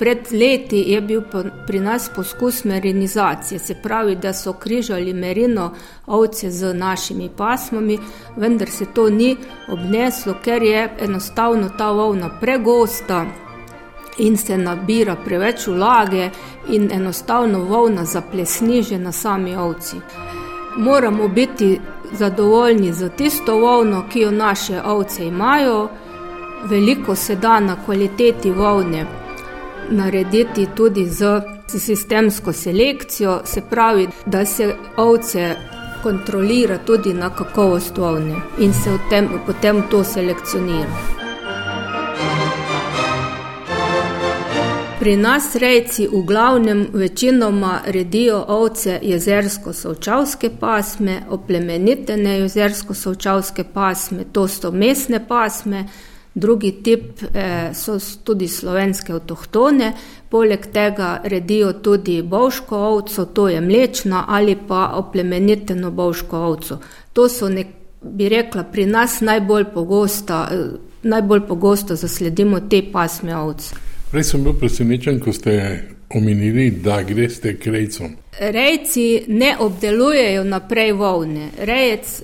Pred 0.00 0.18
leti 0.32 0.78
je 0.86 1.00
bil 1.00 1.22
pri 1.66 1.80
nas 1.80 2.10
poskus 2.16 2.64
merinizacije, 2.64 3.58
se 3.58 3.74
pravi, 3.82 4.14
da 4.16 4.32
so 4.32 4.52
križali 4.52 5.12
merino 5.14 5.74
ovce 6.06 6.50
z 6.50 6.74
našimi 6.74 7.28
pasmami, 7.36 7.98
vendar 8.36 8.70
se 8.70 8.86
to 8.94 9.10
ni 9.10 9.36
obneslo, 9.68 10.34
ker 10.44 10.62
je 10.62 10.96
enostavno 11.00 11.68
ta 11.78 11.90
volna 11.90 12.30
pregosta 12.40 13.26
in 14.18 14.36
se 14.36 14.58
nabira 14.58 15.16
preveč 15.24 15.66
vlage 15.66 16.30
in 16.68 16.90
enostavno 16.92 17.58
volna 17.58 18.04
zaplesni 18.04 18.82
že 18.82 18.98
na 18.98 19.12
sami 19.12 19.56
ovci. 19.56 19.96
Moramo 20.76 21.28
biti 21.28 21.80
zadovoljni 22.12 22.92
z 22.92 23.10
tisto 23.16 23.58
volno, 23.58 24.04
ki 24.12 24.20
jo 24.20 24.30
naše 24.30 24.82
ovce 24.82 25.26
imajo, 25.26 25.88
veliko 26.64 27.14
se 27.14 27.36
da 27.36 27.60
na 27.60 27.76
kvaliteti 27.84 28.50
volne 28.50 29.19
narediti 29.90 30.66
tudi 30.76 31.06
z 31.06 31.40
sistemsko 31.78 32.52
selekcijo, 32.52 33.40
se 33.44 33.62
pravi, 33.70 34.08
da 34.26 34.46
se 34.46 34.74
ovce 34.96 35.56
kontrolira 36.02 36.78
tudi 36.78 37.14
na 37.14 37.30
kakovost 37.30 37.98
ovne 37.98 38.36
in 38.58 38.72
se 38.72 38.98
tem, 39.10 39.28
potem 39.46 39.82
to 39.90 40.04
selekcionira. 40.04 41.20
Pri 45.00 45.16
nas 45.16 45.54
rejci 45.56 46.08
v 46.12 46.22
glavnem 46.26 46.86
večinoma 46.92 47.80
redijo 47.86 48.44
ovce 48.48 48.98
jezersko-sovčavske 49.02 50.50
pasme, 50.60 51.22
oplemenitene 51.28 52.38
jezersko-sovčavske 52.38 53.64
pasme, 53.64 54.24
to 54.32 54.48
so 54.48 54.70
mesne 54.70 55.26
pasme, 55.28 55.86
Drugi 56.34 56.72
tip 56.82 57.22
eh, 57.34 57.70
so 57.74 57.98
tudi 58.24 58.48
slovenske 58.48 59.12
avtohtone, 59.12 59.92
poleg 60.30 60.66
tega 60.72 61.20
redijo 61.24 61.72
tudi 61.72 62.22
bovško 62.22 62.78
ovco, 62.78 63.24
to 63.24 63.48
je 63.48 63.60
mlečna 63.60 64.24
ali 64.28 64.56
pa 64.68 64.92
oplemeniteno 64.94 65.90
bovško 65.90 66.38
ovco. 66.38 66.78
To 67.12 67.28
so, 67.28 67.48
nek, 67.48 67.66
bi 68.02 68.28
rekla, 68.28 68.64
pri 68.64 68.86
nas 68.86 69.20
najbolj 69.20 69.64
pogosto, 69.74 70.46
eh, 70.50 70.64
najbolj 71.02 71.40
pogosto 71.48 71.96
zasledimo 71.96 72.60
te 72.60 72.82
pasme 72.92 73.36
ovc. 73.36 73.72
Prej 74.10 74.24
sem 74.24 74.44
bil 74.44 74.54
presenečen, 74.58 75.20
ko 75.20 75.32
ste 75.32 75.82
omenili, 76.14 76.70
da 76.70 77.02
greste 77.02 77.56
k 77.58 77.66
rejcom. 77.66 78.16
Rejci 78.40 79.24
ne 79.28 79.56
obdelujejo 79.58 80.44
naprej 80.44 80.92
volne. 80.92 81.50
Rejec 81.58 82.22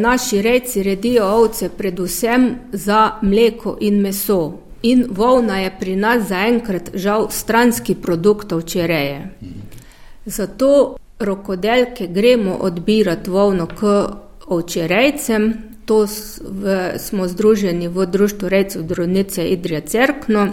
Naši 0.00 0.42
rejci 0.42 0.82
redijo 0.82 1.24
ovce 1.24 1.68
predvsem 1.68 2.56
za 2.72 3.10
mleko 3.22 3.78
in 3.80 4.00
meso. 4.00 4.52
In 4.82 5.06
volna 5.10 5.58
je 5.58 5.70
pri 5.80 5.96
nas 5.96 6.28
zaenkrat 6.28 6.90
žal 6.94 7.30
stranski 7.30 7.94
produkt 7.94 8.52
ovčereje. 8.52 9.30
Zato 10.26 10.96
rokodelke 11.18 12.06
gremo 12.06 12.58
odbirati 12.60 13.30
volno 13.30 13.66
k 13.66 14.06
ovčerejcem. 14.46 15.54
To 15.84 16.06
smo 16.98 17.28
združeni 17.28 17.88
v 17.88 18.06
Društvu 18.06 18.48
rejcev 18.48 18.82
Dronice 18.82 19.48
Idrija 19.48 19.80
Cerkno. 19.80 20.52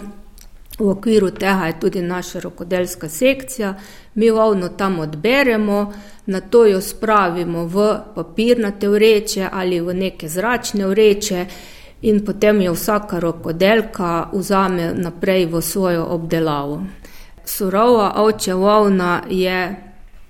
V 0.78 0.88
okviru 0.90 1.30
tega 1.30 1.66
je 1.66 1.80
tudi 1.80 2.02
naša 2.02 2.40
rokodelska 2.40 3.08
sekcija. 3.08 3.74
Mi 4.14 4.30
volno 4.30 4.68
tam 4.68 4.98
odberemo, 4.98 5.92
na 6.26 6.40
to 6.40 6.66
jo 6.66 6.80
spravimo 6.80 7.66
v 7.66 7.98
papirnate 8.14 8.88
vreče 8.88 9.48
ali 9.52 9.80
v 9.80 9.94
neke 9.94 10.28
zračne 10.28 10.86
vreče 10.86 11.46
in 12.02 12.24
potem 12.24 12.60
jo 12.60 12.72
vsaka 12.72 13.18
rokodelka 13.18 14.28
vzame 14.32 14.92
naprej 14.94 15.46
v 15.46 15.62
svojo 15.62 16.04
obdelavo. 16.04 16.82
Surova 17.44 18.12
ovčja 18.16 18.56
volna 18.56 19.22
je 19.30 19.76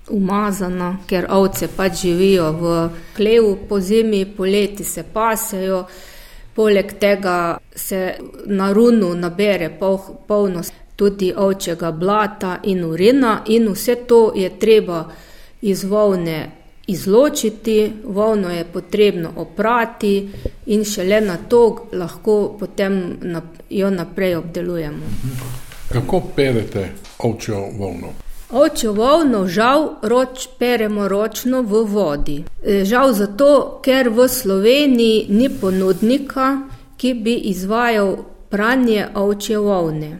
umazana, 0.09 0.97
ker 1.07 1.25
ovce 1.29 1.67
pač 1.67 2.01
živijo 2.01 2.51
v 2.51 2.89
klevu 3.15 3.57
po 3.69 3.79
zimi, 3.79 4.25
poleti 4.25 4.83
se 4.83 5.03
pasejo. 5.13 5.85
Poleg 6.55 6.93
tega 6.99 7.57
se 7.75 8.13
na 8.45 8.71
runu 8.73 9.13
nabere 9.15 9.69
polno 10.27 10.61
tudi 10.95 11.33
ovčjega 11.35 11.91
blata 11.91 12.59
in 12.63 12.83
urina, 12.83 13.41
in 13.45 13.67
vse 13.67 13.95
to 14.07 14.31
je 14.35 14.49
treba 14.59 15.05
iz 15.61 15.83
volne 15.83 16.51
izločiti, 16.87 17.93
volno 18.03 18.51
je 18.51 18.63
potrebno 18.63 19.31
oprati, 19.35 20.29
in 20.65 20.85
šele 20.85 21.21
na 21.21 21.37
to 21.37 21.87
lahko 21.91 22.55
potem 22.59 23.17
jo 23.69 23.89
naprej 23.89 24.35
obdelujemo. 24.35 25.05
Kako 25.89 26.21
perete 26.35 26.89
ovčjo 27.19 27.65
volno? 27.77 28.24
Ovčjo 28.55 28.93
volno 28.93 29.47
žal 29.47 29.89
roč 30.01 30.47
peremo 30.59 31.07
ročno 31.07 31.61
v 31.61 31.81
vodi. 31.91 32.35
E, 32.63 32.85
žal 32.85 33.11
zato, 33.13 33.79
ker 33.83 34.07
v 34.09 34.27
Sloveniji 34.31 35.25
ni 35.29 35.49
ponudnika, 35.49 36.45
ki 36.95 37.13
bi 37.13 37.33
izvajal 37.51 38.15
pranje 38.49 39.07
ovčje 39.13 39.57
volne. 39.59 40.11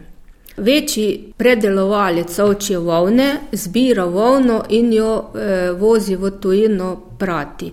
Večji 0.56 1.32
predelovalec 1.36 2.38
ovčje 2.38 2.78
volne 2.78 3.30
zbira 3.52 4.04
volno 4.04 4.62
in 4.68 4.92
jo 4.92 5.14
e, 5.16 5.70
vozi 5.72 6.16
v 6.16 6.30
tujino 6.40 6.90
prati. 7.18 7.70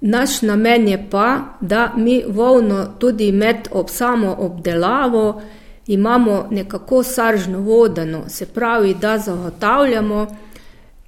Naš 0.00 0.42
namen 0.42 0.88
je 0.88 0.98
pa, 1.10 1.58
da 1.60 1.92
mi 1.96 2.22
volno 2.26 2.86
tudi 2.98 3.32
med 3.32 3.68
ob 3.70 3.88
samo 3.88 4.36
obdelavo 4.38 5.42
imamo 5.92 6.46
nekako 6.50 7.02
saržno 7.02 7.60
vodeno, 7.60 8.28
se 8.28 8.46
pravi, 8.46 8.94
da 8.94 9.18
zagotavljamo, 9.18 10.26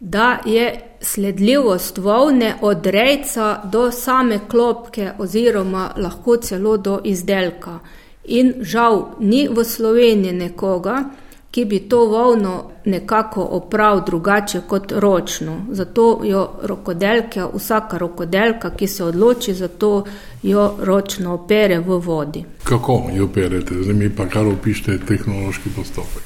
da 0.01 0.39
je 0.45 0.81
sledljivost 1.01 1.99
volne 1.99 2.55
od 2.61 2.87
rejca 2.87 3.61
do 3.65 3.91
same 3.91 4.39
klopke 4.51 5.11
oziroma 5.19 5.91
lahko 5.97 6.37
celo 6.37 6.77
do 6.77 7.01
izdelka. 7.05 7.79
In 8.25 8.55
žal 8.61 9.05
ni 9.21 9.49
v 9.49 9.65
Sloveniji 9.65 10.33
nekoga, 10.33 11.05
ki 11.51 11.65
bi 11.65 11.79
to 11.79 12.05
volno 12.07 12.71
nekako 12.85 13.43
opravil 13.51 14.03
drugače 14.07 14.61
kot 14.69 14.93
ročno. 14.93 15.57
Zato 15.71 16.21
jo 16.25 16.49
rokodelke, 16.63 17.45
vsaka 17.55 17.99
rokodelka, 17.99 18.71
ki 18.71 18.87
se 18.87 19.05
odloči 19.05 19.55
za 19.55 19.69
to, 19.69 20.05
jo 20.43 20.77
ročno 20.81 21.35
opere 21.35 21.79
v 21.81 21.99
vodi. 21.99 22.45
Kako 22.65 23.11
jo 23.15 23.25
operete, 23.25 23.75
zdaj 23.83 23.95
mi 23.95 24.11
pa 24.17 24.27
kar 24.27 24.47
opišete 24.47 24.99
tehnološki 25.07 25.71
postopek. 25.77 26.23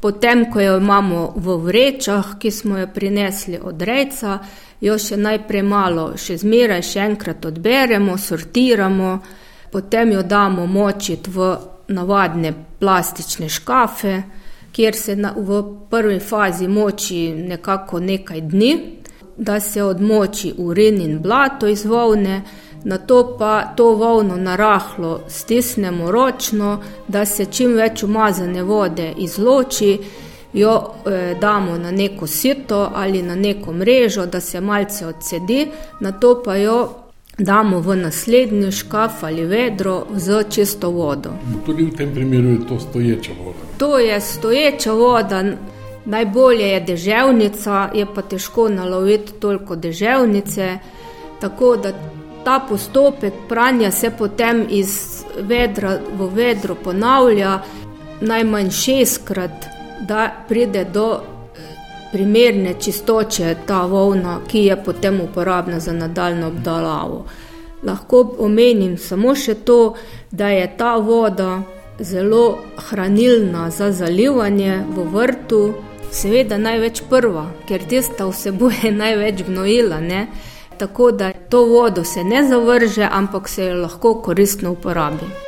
Potem, 0.00 0.44
ko 0.52 0.60
jo 0.60 0.76
imamo 0.76 1.32
v 1.36 1.56
vrečah, 1.64 2.34
ki 2.38 2.50
smo 2.50 2.78
jo 2.78 2.86
prinesli 2.94 3.58
od 3.62 3.82
rejca, 3.82 4.38
jo 4.80 4.98
še 4.98 5.16
najprej 5.16 5.62
malo, 5.62 6.10
še 6.16 6.36
zmeraj, 6.38 6.82
še 6.82 7.00
enkrat 7.00 7.44
odberemo, 7.44 8.18
sortiramo, 8.18 9.18
potem 9.72 10.12
jo 10.12 10.22
damo 10.22 10.66
močiti 10.66 11.30
v 11.30 11.52
navadne 11.88 12.52
plastične 12.78 13.48
škafe 13.48 14.22
kjer 14.74 14.94
se 14.94 15.16
na, 15.16 15.32
v 15.36 15.62
prvi 15.90 16.18
fazi 16.20 16.68
moči 16.68 17.28
nekako 17.34 18.00
nekaj 18.00 18.40
dni, 18.40 18.72
da 19.36 19.60
se 19.60 19.82
odmoči 19.82 20.54
urin 20.58 21.00
in 21.00 21.20
blato 21.22 21.66
iz 21.66 21.84
volne, 21.84 22.42
na 22.84 22.98
to 22.98 23.36
pa 23.38 23.62
to 23.76 23.94
volno 23.94 24.36
narahlo 24.36 25.20
stisnemo 25.28 26.10
ročno, 26.10 26.82
da 27.08 27.24
se 27.24 27.46
čim 27.46 27.74
več 27.74 28.02
umazane 28.02 28.62
vode 28.62 29.12
izloči, 29.16 29.98
jo 30.52 30.74
eh, 31.06 31.36
damo 31.40 31.78
na 31.78 31.90
neko 31.90 32.26
sito 32.26 32.90
ali 32.94 33.22
na 33.22 33.34
neko 33.34 33.72
mrežo, 33.72 34.26
da 34.26 34.40
se 34.40 34.60
malce 34.60 35.06
odsedi, 35.06 35.66
na 36.00 36.12
to 36.12 36.42
pa 36.44 36.56
jo 36.56 36.88
damo 37.38 37.80
v 37.80 37.96
naslednji 37.96 38.72
škaf 38.72 39.22
ali 39.24 39.46
vedro 39.46 40.06
z 40.14 40.44
čisto 40.50 40.90
vodo. 40.90 41.30
Tudi 41.66 41.84
v 41.84 41.96
tem 41.96 42.14
primeru 42.14 42.48
je 42.48 42.66
to 42.68 42.78
stoječa 42.80 43.32
voda. 43.44 43.58
To 43.78 43.98
je 43.98 44.20
stoječa 44.20 44.92
voda, 44.92 45.44
najbolje 46.04 46.68
je 46.68 46.80
deževnica, 46.80 47.90
je 47.94 48.06
pa 48.14 48.22
težko 48.22 48.68
naloviti 48.68 49.32
toliko 49.32 49.76
deževnice. 49.76 50.78
Tako 51.40 51.76
da 51.76 51.92
ta 52.44 52.60
postopek 52.68 53.32
pranja 53.48 53.90
se 53.90 54.10
potem 54.10 54.66
iz 54.70 55.24
vedra 55.38 55.98
v 56.18 56.28
vedro 56.34 56.74
ponavlja 56.74 57.58
najmanj 58.20 58.70
šestkrat, 58.70 59.66
da 60.00 60.32
pride 60.48 60.84
do 60.84 61.20
primerne 62.12 62.74
čistoče 62.80 63.56
ta 63.66 63.86
volna, 63.86 64.38
ki 64.48 64.58
je 64.58 64.76
potem 64.84 65.20
uporabna 65.20 65.80
za 65.80 65.92
nadaljno 65.92 66.46
obdelavo. 66.46 67.24
Lahko 67.82 68.36
omenim 68.38 68.98
samo 68.98 69.34
še 69.34 69.54
to, 69.54 69.94
da 70.30 70.48
je 70.48 70.68
ta 70.76 70.96
voda 70.96 71.62
zelo 71.98 72.58
hranilna 72.76 73.70
za 73.70 73.92
zalivanje 73.92 74.84
v 74.96 75.08
vrtu, 75.10 75.62
seveda 76.10 76.58
največ 76.58 77.02
prva, 77.10 77.48
ker 77.68 77.82
tista 77.88 78.26
vsebuje 78.30 78.92
največ 79.02 79.42
gnojila. 79.48 80.00
Ne? 80.00 80.26
Tako 80.78 81.10
da 81.10 81.32
to 81.48 81.64
vodo 81.64 82.04
se 82.04 82.24
ne 82.24 82.48
zavrže, 82.48 83.08
ampak 83.10 83.48
se 83.48 83.64
jo 83.64 83.74
lahko 83.74 84.14
koristno 84.14 84.72
uporabi. 84.72 85.44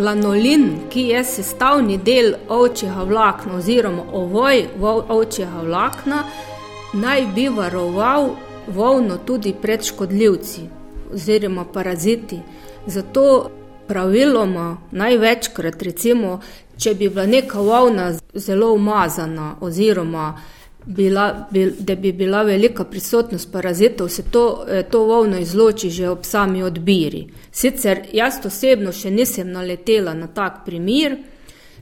lanolin, 0.00 0.78
ki 0.90 1.02
je 1.12 1.24
sestavni 1.24 1.98
del 1.98 2.34
ovčjega 2.48 3.02
vlakna 3.08 3.56
oziroma 3.56 4.04
ovoj 4.12 4.64
ovčjega 5.08 5.62
vlakna, 5.64 6.22
naj 6.92 7.26
bi 7.34 7.48
varoval 7.48 8.30
volno 8.66 9.18
tudi 9.26 9.54
pred 9.62 9.84
škodljivci 9.84 10.62
oziroma 11.14 11.64
paraziti. 11.64 12.40
Zato 12.86 13.50
praviloma 13.86 14.76
največkrat, 14.90 15.82
recimo, 15.82 16.40
če 16.78 16.94
bi 16.94 17.08
bila 17.08 17.26
neka 17.26 17.60
volna 17.60 18.12
zelo 18.34 18.72
umazana 18.74 19.56
oziroma 19.60 20.32
bila, 20.84 21.46
bil, 21.50 21.72
da 21.78 21.94
bi 21.94 22.12
bila 22.12 22.42
velika 22.42 22.84
prisotnost 22.84 23.52
parazitov, 23.52 24.08
se 24.08 24.22
to, 24.22 24.64
eh, 24.68 24.82
to 24.82 25.04
volno 25.04 25.38
izloči 25.38 25.90
že 25.90 26.08
ob 26.08 26.24
sami 26.24 26.62
odbiri. 26.62 27.26
Sicer 27.52 28.00
jaz 28.12 28.40
osebno 28.44 28.92
še 28.92 29.10
nisem 29.10 29.52
naletela 29.52 30.14
na 30.14 30.26
tak 30.26 30.64
primer, 30.64 31.18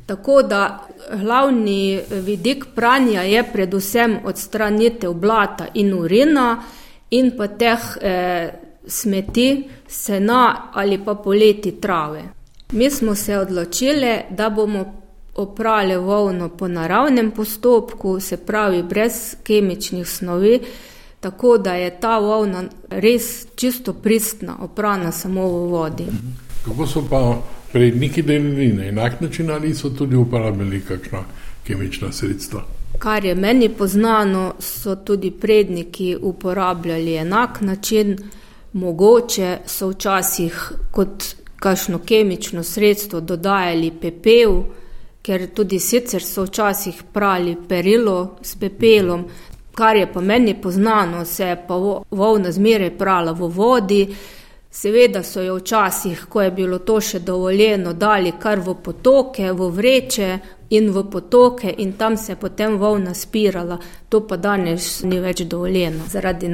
tako 0.06 0.42
da 0.42 0.88
glavni 1.12 1.94
eh, 1.94 2.20
vidik 2.20 2.64
pranja 2.74 3.22
je 3.22 3.44
predvsem 3.52 4.18
odstranitev 4.24 5.12
blata 5.12 5.68
in 5.74 5.94
urina 5.94 6.62
in 7.10 7.36
pa 7.36 7.46
teh 7.48 7.78
eh, 8.00 8.67
smeti, 8.88 9.68
sena 9.88 10.70
ali 10.72 10.98
pa 11.04 11.14
poleti 11.14 11.72
trave. 11.80 12.22
Mi 12.72 12.90
smo 12.90 13.14
se 13.14 13.38
odločili, 13.38 14.16
da 14.30 14.50
bomo 14.50 14.84
oprale 15.34 15.98
volno 15.98 16.48
po 16.48 16.68
naravnem 16.68 17.30
postopku, 17.30 18.20
se 18.20 18.36
pravi 18.36 18.82
brez 18.82 19.36
kemičnih 19.42 20.08
snovi, 20.08 20.60
tako 21.20 21.58
da 21.58 21.74
je 21.74 22.00
ta 22.00 22.18
volna 22.18 22.64
res 22.90 23.46
čisto 23.56 23.92
pristna, 23.92 24.56
oprana 24.60 25.12
samo 25.12 25.46
v 25.46 25.68
vodi. 25.70 26.06
Kako 26.64 26.86
so 26.86 27.04
pa 27.10 27.42
predniki 27.72 28.22
delili 28.22 28.72
na 28.72 28.84
enak 28.84 29.20
način 29.20 29.50
ali 29.50 29.74
so 29.74 29.90
tudi 29.90 30.16
uporabljali 30.16 30.80
kakšna 30.80 31.24
kemična 31.66 32.12
sredstva? 32.12 32.64
Kar 32.98 33.24
je 33.24 33.34
meni 33.34 33.68
poznano, 33.68 34.54
so 34.58 34.96
tudi 34.96 35.30
predniki 35.30 36.16
uporabljali 36.20 37.14
enak 37.14 37.60
način, 37.60 38.16
mogoče 38.72 39.58
so 39.66 39.88
včasih 39.88 40.72
kot 40.90 41.24
kakšno 41.58 41.98
kemično 41.98 42.62
sredstvo 42.62 43.20
dodajali 43.20 43.90
pepel, 44.00 44.62
ker 45.22 45.48
tudi 45.54 45.78
sicer 45.78 46.22
so 46.22 46.44
včasih 46.46 47.02
prali 47.12 47.56
perilo 47.68 48.38
s 48.42 48.54
pepelom, 48.56 49.24
kar 49.74 49.96
je 49.96 50.12
pa 50.12 50.20
meni 50.20 50.54
poznano, 50.60 51.24
se 51.24 51.44
je 51.44 51.56
pa 51.68 51.76
volna 52.10 52.52
zmeraj 52.52 52.98
prala 52.98 53.32
v 53.32 53.48
vodi. 53.48 54.02
Seveda 54.70 55.22
so 55.22 55.42
jo 55.42 55.56
včasih, 55.56 56.26
ko 56.28 56.42
je 56.42 56.50
bilo 56.50 56.78
to 56.78 57.00
še 57.00 57.18
dovoljeno, 57.18 57.92
dali 57.92 58.32
kar 58.38 58.60
v 58.60 58.74
potoke, 58.84 59.52
v 59.52 59.70
vreče 59.74 60.28
in 60.70 60.90
v 60.90 61.04
potoke, 61.10 61.74
in 61.78 61.92
tam 61.92 62.16
se 62.16 62.32
je 62.32 62.36
potem 62.36 62.76
volna 62.76 63.14
spirala. 63.14 63.78
To 64.08 64.26
pa 64.26 64.36
danes 64.36 65.02
ni 65.04 65.20
več 65.20 65.42
dovoljeno 65.44 66.04
zaradi 66.08 66.48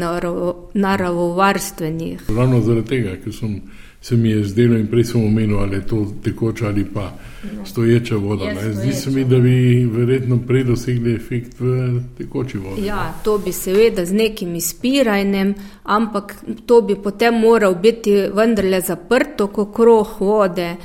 naravovarstvenih. 0.74 2.20
Ravno 2.29 2.61
zaradi 2.61 2.88
tega, 2.88 3.16
ker 3.24 3.33
sem 3.35 3.61
se 4.05 4.16
mi 4.16 4.31
je 4.31 4.44
zdelo 4.44 4.77
in 4.77 4.87
prej 4.87 5.05
sem 5.05 5.24
omenil, 5.24 5.59
ali 5.59 5.77
je 5.77 5.87
to 5.87 6.07
tekoča 6.24 6.66
ali 6.66 6.85
pa 6.85 7.12
no. 7.57 7.66
stoječa 7.66 8.16
voda. 8.16 8.44
Zdi 8.72 8.92
se 8.92 9.11
mi, 9.11 9.24
da 9.24 9.38
bi 9.38 9.87
verjetno 9.92 10.38
prej 10.46 10.64
dosegli 10.64 11.14
efekt 11.14 11.61
v 11.61 12.00
tekoči 12.18 12.59
vodi. 12.59 12.85
Ja, 12.87 13.14
to 13.24 13.38
bi 13.38 13.53
seveda 13.53 14.05
z 14.05 14.12
nekim 14.12 14.55
izpiranjem, 14.55 15.55
ampak 15.83 16.35
to 16.66 16.81
bi 16.81 16.94
potem 16.94 17.35
moral 17.40 17.74
biti 17.74 18.12
vendarle 18.35 18.81
zaprto, 18.81 19.46
kot 19.46 19.74
kroh 19.74 20.20
vode, 20.20 20.77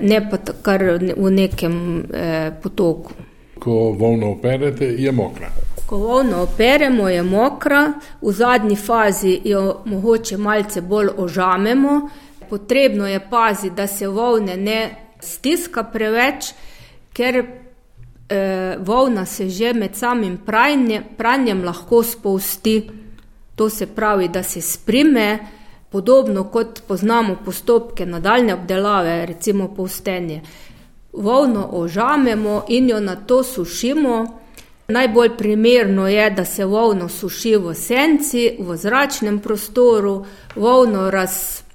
ne 0.00 0.30
pa 0.30 0.38
kar 0.62 0.82
v 1.16 1.30
nekem 1.30 2.04
eh, 2.14 2.52
potoku. 2.62 3.12
Ko 3.60 3.92
volno 3.92 4.30
operete, 4.30 4.84
je 4.84 5.12
mokra. 5.12 5.50
Ko 5.86 5.96
volno 5.96 6.42
operemo, 6.42 7.08
je 7.08 7.22
mokra, 7.22 7.92
v 8.22 8.32
zadnji 8.32 8.76
fazi 8.76 9.40
jo 9.44 9.82
mogoče 9.84 10.36
malce 10.36 10.80
bolj 10.80 11.10
ožamemo, 11.16 12.08
potrebno 12.50 13.06
je 13.06 13.20
paziti, 13.30 13.76
da 13.76 13.86
se 13.86 14.08
volne 14.08 14.56
ne 14.56 14.80
stiska 15.20 15.84
preveč, 15.92 16.54
ker 17.12 17.36
eh, 17.36 18.76
volna 18.78 19.26
se 19.26 19.48
že 19.48 19.74
med 19.74 19.96
samim 19.96 20.38
pranje, 20.46 21.02
pranjem 21.16 21.64
lahko 21.64 22.02
spusti. 22.02 22.90
To 23.54 23.68
se 23.68 23.86
pravi, 23.86 24.28
da 24.28 24.42
se 24.42 24.60
sprime, 24.60 25.38
podobno 25.90 26.44
kot 26.44 26.82
poznamo 26.88 27.36
postopke 27.44 28.06
nadaljne 28.06 28.54
obdelave, 28.54 29.26
recimo 29.26 29.74
povstenje. 29.74 30.42
Volno 31.12 31.68
ožamemo 31.72 32.64
in 32.68 32.90
jo 32.90 33.00
na 33.00 33.16
to 33.16 33.42
sušimo. 33.42 34.40
Najbolj 34.88 35.36
primerno 35.36 36.08
je, 36.08 36.30
da 36.30 36.44
se 36.44 36.64
volno 36.64 37.08
suši 37.08 37.56
v 37.56 37.74
senci, 37.74 38.56
v 38.58 38.76
zračnem 38.76 39.38
prostoru, 39.38 40.24
volno 40.56 41.10
razpravljamo 41.10 41.70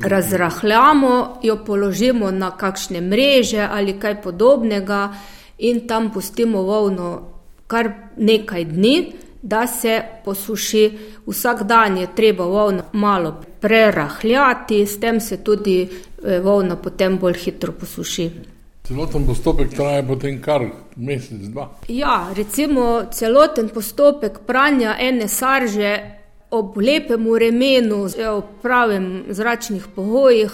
razrahljamo, 0.00 1.38
jo 1.42 1.56
položimo 1.66 2.30
na 2.30 2.50
kakšne 2.50 3.00
mreže 3.00 3.68
ali 3.70 3.98
kaj 4.00 4.22
podobnega 4.22 5.14
in 5.58 5.86
tam 5.86 6.12
pustimo 6.12 6.62
volno 6.62 7.22
kar 7.66 7.90
nekaj 8.16 8.64
dni, 8.64 9.12
da 9.42 9.66
se 9.66 10.02
posuši. 10.24 10.98
Vsak 11.30 11.62
dan 11.62 11.96
je 11.96 12.06
treba 12.14 12.44
volno 12.44 12.82
malo 12.92 13.34
prerahljati, 13.60 14.86
s 14.86 15.00
tem 15.00 15.20
se 15.20 15.44
tudi 15.44 15.82
eh, 15.82 16.40
volna 16.40 16.76
potem 16.76 17.18
bolj 17.18 17.38
hitro 17.44 17.72
posuši. 17.72 18.30
Celoten 18.90 19.26
postopek 19.26 19.70
traja 19.70 20.02
potem 20.02 20.40
kar 20.42 20.64
mesec, 20.96 21.44
dva. 21.52 21.68
Ja, 21.88 22.32
recimo 22.34 23.04
celoten 23.12 23.68
postopek 23.68 24.40
pranja 24.46 24.96
ene 24.98 25.28
sarže 25.28 25.92
ob 26.50 26.76
lepem 26.76 27.28
vremenu, 27.30 28.08
v 28.10 28.42
pravem 28.62 29.24
zračnih 29.30 29.86
pogojih, 29.94 30.50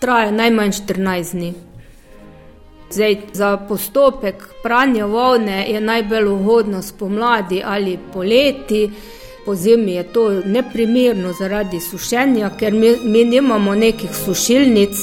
traja 0.00 0.30
najmanj 0.30 0.70
14 0.78 1.32
dni. 1.32 1.52
Zdaj, 2.92 3.16
za 3.32 3.56
postopek 3.56 4.46
pranja 4.62 5.06
volne 5.06 5.64
je 5.66 5.80
najbolj 5.80 6.26
ugodno 6.28 6.82
spomladi 6.82 7.62
ali 7.64 7.98
poleti, 8.12 8.90
po 9.44 9.54
zimi 9.54 9.92
je 9.92 10.02
to 10.02 10.30
neprimerno 10.30 11.32
zaradi 11.32 11.80
sušenja, 11.80 12.50
ker 12.58 12.72
mi, 12.72 12.96
mi 13.04 13.24
nimamo 13.24 13.74
nekih 13.74 14.10
sušilnic, 14.24 14.96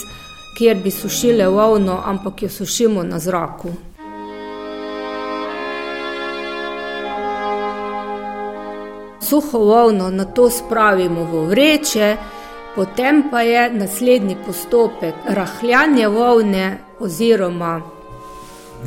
kjer 0.58 0.78
bi 0.84 0.92
sušile 0.92 1.48
volno, 1.48 2.02
ampak 2.06 2.44
jo 2.44 2.50
sušimo 2.50 3.04
na 3.04 3.20
zraku. 3.20 3.70
suho 9.30 9.60
volno 9.60 10.10
na 10.10 10.26
to 10.26 10.50
spravimo 10.50 11.24
v 11.24 11.46
vreče, 11.48 12.18
potem 12.76 13.24
pa 13.32 13.42
je 13.42 13.70
naslednji 13.74 14.38
postopek 14.46 15.16
rahljanje 15.28 16.08
volne 16.08 16.78
oziroma 17.00 17.82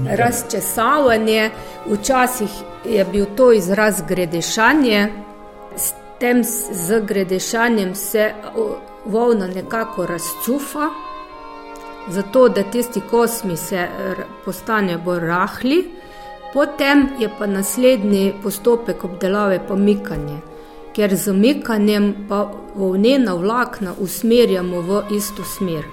razčesavanje. 0.07 1.51
Včasih 1.87 2.51
je 2.85 3.05
bil 3.05 3.27
to 3.37 3.53
izraz 3.53 4.03
gredešanje, 4.09 5.09
s 5.77 5.95
tem 6.19 6.45
z 6.73 7.01
gredešanjem 7.01 7.95
se 7.95 8.33
volna 9.05 9.47
nekako 9.47 10.07
razcufa, 10.07 10.89
zato 12.09 12.49
da 12.49 12.63
tisti 12.63 13.01
kosmi 13.11 13.57
se 13.57 13.89
postanejo 14.45 14.99
bolj 14.99 15.21
rahli. 15.21 15.91
Potem 16.53 17.09
je 17.19 17.31
pa 17.39 17.47
naslednji 17.47 18.35
postopek 18.43 19.05
obdelave 19.05 19.61
pomikanje, 19.69 20.39
ker 20.93 21.17
z 21.17 21.31
umikanjem 21.31 22.27
pa 22.29 22.51
volnena 22.75 23.35
vlakna 23.35 23.95
usmerjamo 23.99 24.81
v 24.81 25.03
isto 25.17 25.45
smer. 25.45 25.85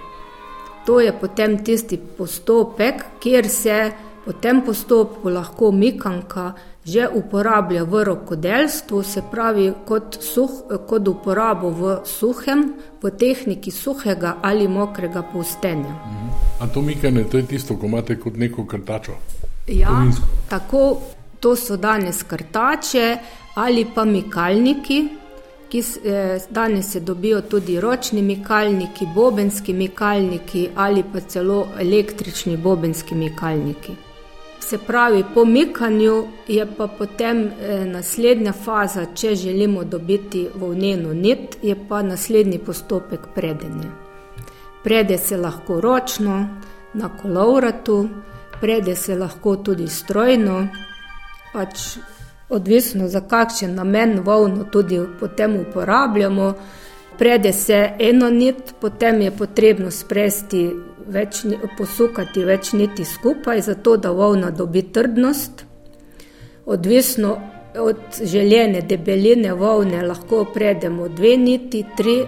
To 0.86 1.00
je 1.00 1.14
potem 1.20 1.64
tisti 1.64 1.98
postopek, 2.18 3.06
kjer 3.20 3.50
se 3.50 3.92
po 4.26 4.34
tem 4.34 4.62
postopku 4.62 5.30
lahko 5.30 5.72
mikanka 5.72 6.54
že 6.90 7.08
uporablja 7.08 7.84
v 7.84 8.04
rokodelstvu, 8.04 9.04
se 9.04 9.22
pravi 9.32 9.74
kot, 9.86 10.18
suh, 10.22 10.66
kot 10.88 11.08
uporabo 11.08 11.70
v 11.70 12.00
suhem, 12.06 12.74
v 13.02 13.12
tehniki 13.12 13.72
suhega 13.72 14.38
ali 14.42 14.68
mokrega 14.68 15.22
postenja. 15.22 15.94
A 16.60 16.68
to 16.68 16.82
mikanje, 16.82 17.24
to 17.32 17.38
je 17.38 17.46
tisto, 17.46 17.78
ko 17.78 17.86
imate 17.86 18.20
kot 18.20 18.38
neko 18.38 18.66
krtačo. 18.66 19.14
Ja, 19.68 20.04
tako 20.50 21.02
to 21.40 21.56
so 21.56 21.78
danes 21.78 22.24
krtače 22.24 23.18
ali 23.56 23.86
pa 23.96 24.06
mikalniki, 24.06 25.00
ki 25.70 25.80
eh, 25.80 26.40
danes 26.50 26.92
se 26.92 27.00
dobijo 27.00 27.42
tudi 27.42 27.80
ročni 27.80 28.22
mikalniki, 28.22 29.06
bobenski 29.16 29.74
mikalniki 29.74 30.70
ali 30.76 31.04
pa 31.14 31.20
celo 31.20 31.68
električni 31.80 32.58
bobenski 32.58 33.16
mikalniki. 33.16 34.09
Se 34.60 34.78
pravi, 34.78 35.24
po 35.34 35.46
mikanju 35.46 36.28
je 36.48 36.68
pa 36.78 36.88
potem 36.88 37.48
eh, 37.48 37.86
naslednja 37.86 38.54
faza, 38.54 39.06
če 39.16 39.36
želimo 39.36 39.84
dobiti 39.84 40.48
volneno 40.56 41.14
nit, 41.14 41.58
je 41.62 41.76
pa 41.90 42.02
naslednji 42.02 42.60
postopek 42.60 43.20
predenja. 43.36 43.90
Prede 44.84 45.18
se 45.18 45.38
lahko 45.38 45.82
ročno, 45.82 46.48
na 46.94 47.10
kolovratu, 47.22 48.10
prede 48.62 48.96
se 48.96 49.16
lahko 49.16 49.56
tudi 49.56 49.88
strojno, 49.88 50.68
pač 51.54 51.98
odvisno 52.50 53.08
za 53.08 53.22
kakšen 53.22 53.76
namen 53.76 54.20
volno 54.20 54.64
tudi 54.64 55.00
potem 55.20 55.56
uporabljamo. 55.56 56.54
Prede 57.18 57.54
se 57.54 57.92
eno 58.00 58.30
nit, 58.30 58.74
potem 58.82 59.22
je 59.22 59.32
potrebno 59.32 59.92
spresti, 59.92 60.72
več, 61.10 61.44
posukati 61.78 62.44
več 62.46 62.74
niti 62.74 63.06
skupaj, 63.06 63.62
zato 63.62 63.98
da 63.98 64.12
volna 64.12 64.52
dobi 64.52 64.84
trdnost. 64.94 65.66
Odvisno 66.66 67.38
od 67.76 68.22
željene 68.24 68.82
debeline 68.82 69.54
volne 69.54 70.04
lahko 70.04 70.46
predemo 70.54 71.08
dve 71.08 71.38
niti, 71.38 71.86
tri 71.98 72.24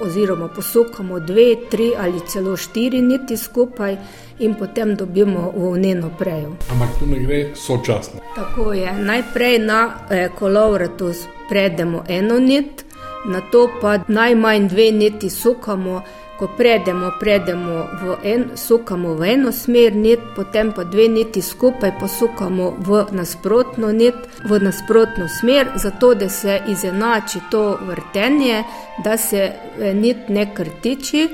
oziroma 0.00 0.48
posukamo 0.48 1.20
dve, 1.20 1.56
tri 1.70 1.92
ali 1.98 2.20
celo 2.28 2.56
štiri 2.56 3.00
niti 3.02 3.36
skupaj 3.36 3.96
in 4.38 4.54
potem 4.54 4.94
dobimo 4.96 5.52
volneno 5.56 6.10
prejo. 6.18 6.56
Ampak 6.72 6.88
tu 6.98 7.06
ne 7.06 7.18
gre 7.18 7.54
sočasno. 7.54 8.20
Tako 8.34 8.72
je. 8.72 8.92
Najprej 8.92 9.58
na 9.58 9.94
eh, 10.10 10.28
kolovratu 10.38 11.12
predemo 11.48 12.04
eno 12.08 12.38
nit, 12.38 12.84
na 13.26 13.40
to 13.52 13.68
pa 13.80 13.98
najmanj 14.08 14.68
dve 14.68 14.92
niti 14.92 15.30
sukamo. 15.30 16.02
Ko 16.38 16.48
predemo, 16.56 17.10
predemo 17.20 17.86
v 18.02 18.16
en, 18.22 18.50
sukamo 18.56 19.14
v 19.14 19.24
eno 19.32 19.52
smer, 19.52 19.94
nit, 19.96 20.20
potem 20.36 20.72
pa 20.76 20.84
dve 20.84 21.08
niti 21.08 21.40
skupaj 21.42 21.94
posukamo 22.00 22.74
v 22.78 23.06
nasprotno 23.16 23.88
nit, 23.92 24.14
v 24.44 24.58
nasprotno 24.60 25.28
smer, 25.40 25.72
zato 25.76 26.14
da 26.14 26.28
se 26.28 26.60
izenači 26.68 27.40
to 27.50 27.78
vrtenje, 27.80 28.64
da 29.04 29.16
se 29.16 29.42
eh, 29.42 29.94
nit 29.94 30.28
ne 30.28 30.54
krtiči. 30.54 31.28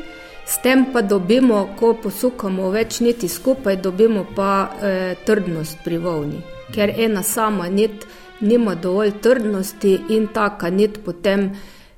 S 0.47 0.59
tem 0.63 0.87
pa 0.93 1.03
dobimo, 1.03 1.69
ko 1.79 1.95
posukamo 1.95 2.71
več 2.71 3.01
niti 3.01 3.29
skupaj, 3.29 3.77
dobimo 3.77 4.25
pa 4.37 4.71
e, 4.83 5.15
trdnost 5.25 5.79
pri 5.85 5.99
volni, 6.03 6.41
ker 6.75 6.91
ena 6.99 7.23
sama 7.23 7.69
nit 7.71 8.07
nima 8.41 8.75
dovolj 8.75 9.13
trdnosti 9.23 10.01
in 10.11 10.27
taka 10.35 10.71
nit 10.71 10.99
potem 11.05 11.53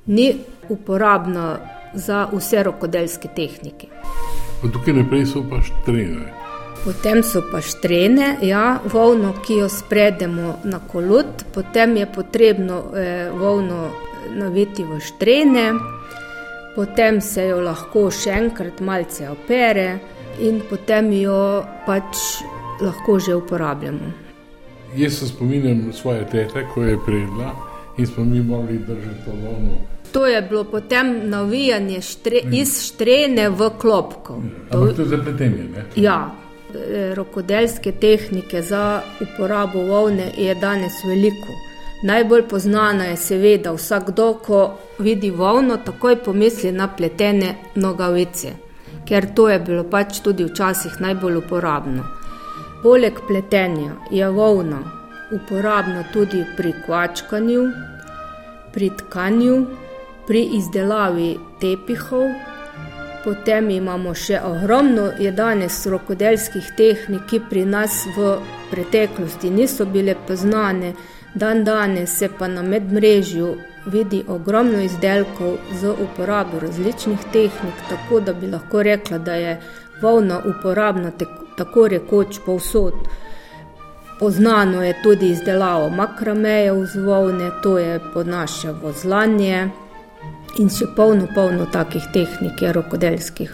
ni 0.06 0.28
uporabna 0.68 1.56
za 1.94 2.28
vse 2.32 2.62
rokodelske 2.62 3.28
tehnike. 3.36 3.86
Od 4.62 4.72
tukaj 4.72 4.94
naprej 4.94 5.26
so 5.26 5.44
pa 5.50 5.60
štrene. 5.62 6.32
Potem 6.84 7.22
so 7.22 7.40
pa 7.52 7.60
štrene, 7.64 8.36
ja, 8.42 8.80
volno, 8.92 9.32
ki 9.46 9.62
jo 9.62 9.68
spredemo 9.68 10.58
na 10.64 10.80
kolut, 10.92 11.46
potem 11.54 11.96
je 11.96 12.06
potrebno 12.12 12.82
eh, 12.92 13.30
volno 13.32 13.88
naviti 14.36 14.84
v 14.84 15.00
štrene, 15.00 15.72
potem 16.74 17.20
se 17.20 17.46
jo 17.48 17.60
lahko 17.64 18.10
še 18.10 18.34
enkrat 18.36 18.80
malce 18.80 19.28
opere 19.30 19.88
in 20.42 20.60
potem 20.68 21.12
jo 21.22 21.64
pač 21.86 22.42
lahko 22.82 23.18
že 23.18 23.34
uporabljamo. 23.38 24.12
Jaz 24.96 25.18
se 25.18 25.28
spominjam 25.28 25.92
svoje 25.92 26.26
tete, 26.30 26.66
ko 26.74 26.82
je 26.82 26.98
predla 27.06 27.54
in 27.98 28.06
smo 28.06 28.24
mi 28.24 28.42
morali 28.42 28.78
držati 28.78 29.24
to 29.24 29.30
volno. 29.30 29.93
To 30.14 30.26
je 30.26 30.42
bilo 30.42 30.64
potem 30.64 31.30
navijanje 31.30 32.00
štre, 32.00 32.40
iz 32.52 32.76
štrene 32.86 33.48
v 33.50 33.70
klopko. 33.78 34.38
Ampak 34.70 34.96
to 34.96 35.02
je 35.02 35.08
zapletenje, 35.08 35.64
ne? 35.74 35.84
Ja, 35.96 36.30
e, 36.74 37.14
rokodelske 37.14 37.92
tehnike 37.92 38.62
za 38.62 39.02
uporabo 39.20 39.82
volne 39.82 40.30
je 40.38 40.54
danes 40.54 41.02
veliko. 41.08 41.58
Najbolj 42.04 42.48
poznana 42.48 43.04
je 43.04 43.16
seveda 43.16 43.72
vsakdo, 43.72 44.34
ko 44.34 44.78
vidi 44.98 45.30
volno, 45.30 45.76
takoj 45.76 46.22
pomisli 46.22 46.72
na 46.72 46.88
pletene 46.96 47.54
nogavice, 47.74 48.52
ker 49.08 49.26
to 49.34 49.48
je 49.48 49.58
bilo 49.58 49.82
pač 49.84 50.20
tudi 50.22 50.46
včasih 50.46 51.00
najbolj 51.00 51.42
uporabno. 51.42 52.06
Poleg 52.82 53.18
pletenja 53.26 53.96
je 54.10 54.30
volna 54.30 54.78
uporabna 55.32 56.04
tudi 56.12 56.44
pri 56.56 56.74
kvačkanju, 56.86 57.64
pri 58.72 58.90
tkanju, 58.98 59.56
pri 60.26 60.42
izdelavi 60.58 61.38
tepihov. 61.60 62.28
Potem 63.24 63.70
imamo 63.70 64.12
še 64.14 64.40
ogromno 64.44 65.06
je 65.18 65.30
danes 65.32 65.78
rokodelskih 65.88 66.74
tehnik, 66.76 67.24
ki 67.30 67.40
pri 67.48 67.64
nas 67.64 68.02
v 68.16 68.34
preteklosti 68.70 69.50
niso 69.50 69.86
bile 69.86 70.16
poznane, 70.26 70.92
dan 71.34 71.64
danes 71.64 72.18
se 72.18 72.28
pa 72.28 72.48
na 72.48 72.62
medmrežju 72.62 73.54
vidi 73.86 74.20
ogromno 74.28 74.80
izdelkov 74.80 75.56
z 75.72 75.94
uporabo 76.04 76.60
različnih 76.60 77.24
tehnik, 77.32 77.80
tako 77.88 78.20
da 78.20 78.32
bi 78.32 78.50
lahko 78.52 78.82
rekla, 78.82 79.18
da 79.18 79.34
je 79.34 79.60
volna 80.02 80.40
uporabna 80.44 81.12
tako 81.56 81.88
rekoč 81.88 82.40
povsod. 82.46 82.94
Poznano 84.20 84.82
je 84.84 84.94
tudi 85.02 85.30
izdelavo 85.30 85.88
makramejev 85.90 86.84
z 86.86 87.00
volne, 87.06 87.50
to 87.62 87.78
je 87.78 88.00
podnaša 88.14 88.74
vozlanje 88.82 89.70
in 90.58 90.70
še 90.70 90.86
polno, 90.96 91.26
polno 91.34 91.66
takih 91.72 92.04
tehnik 92.12 92.62
je 92.62 92.72
rokodelskih. 92.72 93.50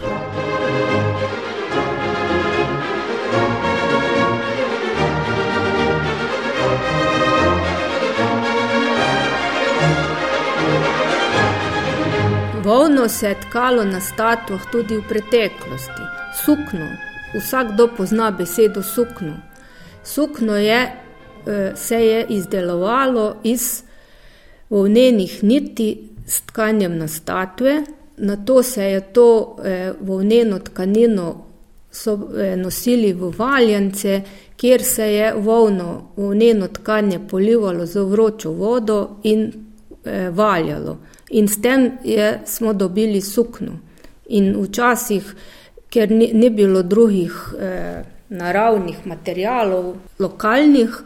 Volno 12.65 13.09
se 13.09 13.29
je 13.29 13.41
tkalo 13.41 13.85
na 13.85 14.01
statuah 14.01 14.67
tudi 14.73 14.97
v 15.01 15.07
preteklosti. 15.09 16.05
Sukno, 16.45 16.87
vsakdo 17.35 17.89
pozna 17.97 18.31
besedo 18.31 18.83
sukno. 18.83 19.41
Sukno 20.05 20.57
je, 20.57 20.81
eh, 21.47 21.73
se 21.75 22.07
je 22.07 22.27
izdelovalo 22.29 23.37
iz 23.43 23.83
volnenih 24.71 25.43
niti 25.45 26.10
s 26.31 26.43
tkanjem 26.47 26.99
na 26.99 27.09
statue, 27.09 27.83
na 28.16 28.37
to 28.37 28.62
se 28.62 28.85
je 28.85 29.01
to 29.01 29.57
eh, 29.64 29.93
volneno 30.01 30.59
tkanino 30.59 31.45
so, 31.90 32.31
eh, 32.38 32.57
nosili 32.57 33.12
v 33.12 33.33
valjance, 33.38 34.23
kjer 34.57 34.85
se 34.85 35.12
je 35.12 35.33
volno, 35.35 36.12
volneno 36.16 36.69
tkanje 36.69 37.19
polivalo 37.29 37.87
z 37.87 38.05
vročo 38.05 38.53
vodo 38.53 39.16
in 39.23 39.53
eh, 40.05 40.31
valjalo. 40.31 40.99
In 41.31 41.49
s 41.49 41.62
tem 41.62 41.90
je, 42.05 42.40
smo 42.47 42.73
dobili 42.73 43.21
sukno. 43.21 43.73
In 44.27 44.55
včasih, 44.62 45.35
ker 45.90 46.11
ni, 46.11 46.31
ni 46.35 46.51
bilo 46.51 46.83
drugih 46.83 47.55
eh, 47.59 48.03
naravnih 48.29 49.07
materijalov, 49.07 49.95
lokalnih, 50.19 51.03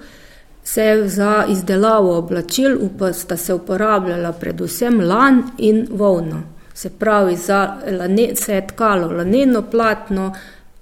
se 0.65 1.03
za 1.07 1.45
izdelavo 1.49 2.19
oblačil 2.19 2.79
sta 3.13 3.37
se 3.37 3.55
uporabljala 3.55 4.33
predvsem 4.33 5.01
lan 5.01 5.43
in 5.59 5.87
volna. 5.91 6.43
Se 6.75 6.91
pravi, 6.91 7.37
za 7.37 7.77
lane, 7.99 8.29
se 8.35 8.55
je 8.55 8.67
tkalo 8.67 9.13
laneno 9.13 9.63
platno 9.63 10.35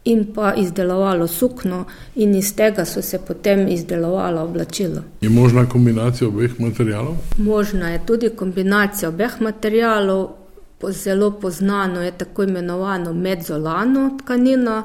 in 0.04 0.24
pa 0.34 0.54
izdelovalo 0.54 1.26
sukno, 1.26 1.84
in 2.14 2.34
iz 2.34 2.56
tega 2.56 2.84
so 2.84 3.02
se 3.02 3.18
potem 3.18 3.68
izdelovala 3.68 4.42
oblačila. 4.42 5.02
Je 5.20 5.28
možna 5.28 5.68
kombinacija 5.68 6.28
obeh 6.28 6.60
materijalov? 6.60 7.16
Možna 7.38 7.90
je 7.90 8.06
tudi 8.06 8.28
kombinacija 8.28 9.08
obeh 9.08 9.40
materijalov. 9.40 10.28
Zelo 10.88 11.30
poznano 11.30 12.02
je 12.02 12.10
tako 12.18 12.42
imenovano 12.42 13.12
medzolano 13.12 14.18
tkanino, 14.18 14.82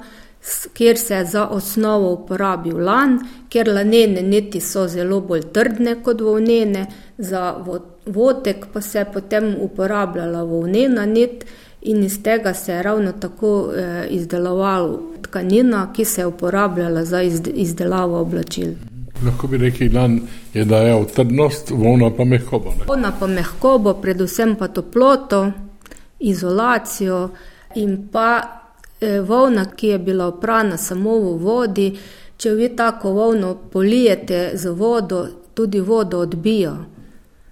kjer 0.74 0.98
se 0.98 1.26
za 1.26 1.48
osnovo 1.48 2.12
uporabi 2.14 2.72
lan, 2.72 3.20
ker 3.50 3.68
lanene 3.68 4.22
niti 4.22 4.62
so 4.62 4.88
zelo 4.88 5.22
bolj 5.22 5.42
trdne 5.54 5.96
kot 6.04 6.22
volnene, 6.22 6.86
za 7.18 7.56
votek 8.06 8.66
pa 8.74 8.82
se 8.82 9.00
je 9.00 9.06
potem 9.14 9.56
uporabljala 9.60 10.44
volnena 10.44 11.06
nit 11.06 11.46
in 11.82 12.04
iz 12.04 12.24
tega 12.24 12.54
se 12.54 12.74
je 12.74 12.84
ravno 12.84 13.12
tako 13.12 13.72
eh, 13.76 14.08
izdelovala 14.10 15.00
tkanina, 15.22 15.94
ki 15.94 16.06
se 16.06 16.22
je 16.22 16.26
uporabljala 16.26 17.06
za 17.06 17.22
izdelavo 17.54 18.20
oblačil. 18.20 18.74
Lahko 19.26 19.48
bi 19.48 19.58
rekli, 19.58 19.90
da 19.90 20.10
je 20.54 20.66
dajal 20.66 21.06
trdnost, 21.06 21.70
volna 21.70 22.12
pa 22.18 22.26
mehkobo. 22.26 22.74
Volna 22.88 23.12
pa 23.20 23.28
mehkobo, 23.28 23.94
predvsem 23.94 24.56
pa 24.56 24.68
toploto, 24.68 25.52
izolacijo 26.20 27.30
in 27.76 28.08
pa 28.12 28.57
volna, 29.02 29.66
ki 29.66 29.88
je 29.88 30.00
bila 30.00 30.28
oprana 30.28 30.78
samo 30.78 31.20
v 31.20 31.38
vodi, 31.38 31.88
če 32.38 32.54
vi 32.54 32.70
tako 32.76 33.12
volno 33.12 33.56
polijete 33.72 34.52
z 34.54 34.70
vodo, 34.70 35.28
tudi 35.54 35.80
vodo 35.80 36.20
odbija. 36.20 36.78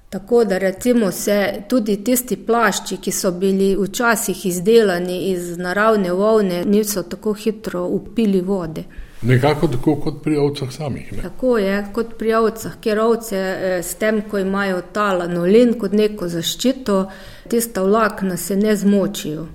Tako 0.09 0.43
da 0.43 0.57
recimo 0.57 1.11
se 1.11 1.53
tudi 1.69 2.03
tisti 2.03 2.35
plašči, 2.37 2.97
ki 2.97 3.11
so 3.11 3.31
bili 3.31 3.75
včasih 3.75 4.45
izdelani 4.45 5.17
iz 5.31 5.57
naravne 5.57 6.13
volne, 6.13 6.63
niso 6.65 7.03
tako 7.03 7.33
hitro 7.33 7.83
upili 7.85 8.41
vode. 8.41 8.83
Nekako 9.21 9.67
tako 9.67 9.95
kot 9.95 10.23
pri 10.23 10.37
ovcah 10.37 10.71
samih. 10.71 11.13
Ne? 11.13 11.21
Tako 11.21 11.57
je 11.57 11.85
kot 11.93 12.17
pri 12.17 12.33
ovcah, 12.33 12.77
ker 12.81 12.99
ovce 12.99 13.37
eh, 13.37 13.83
s 13.83 13.95
tem, 13.95 14.21
ko 14.29 14.39
imajo 14.39 14.81
talanolin 14.93 15.73
kot 15.79 15.91
neko 15.91 16.27
zaščito, 16.29 17.05
tista 17.49 17.83
vlakna 17.83 18.37
se 18.37 18.55
ne 18.55 18.75
zmočijo. 18.75 19.47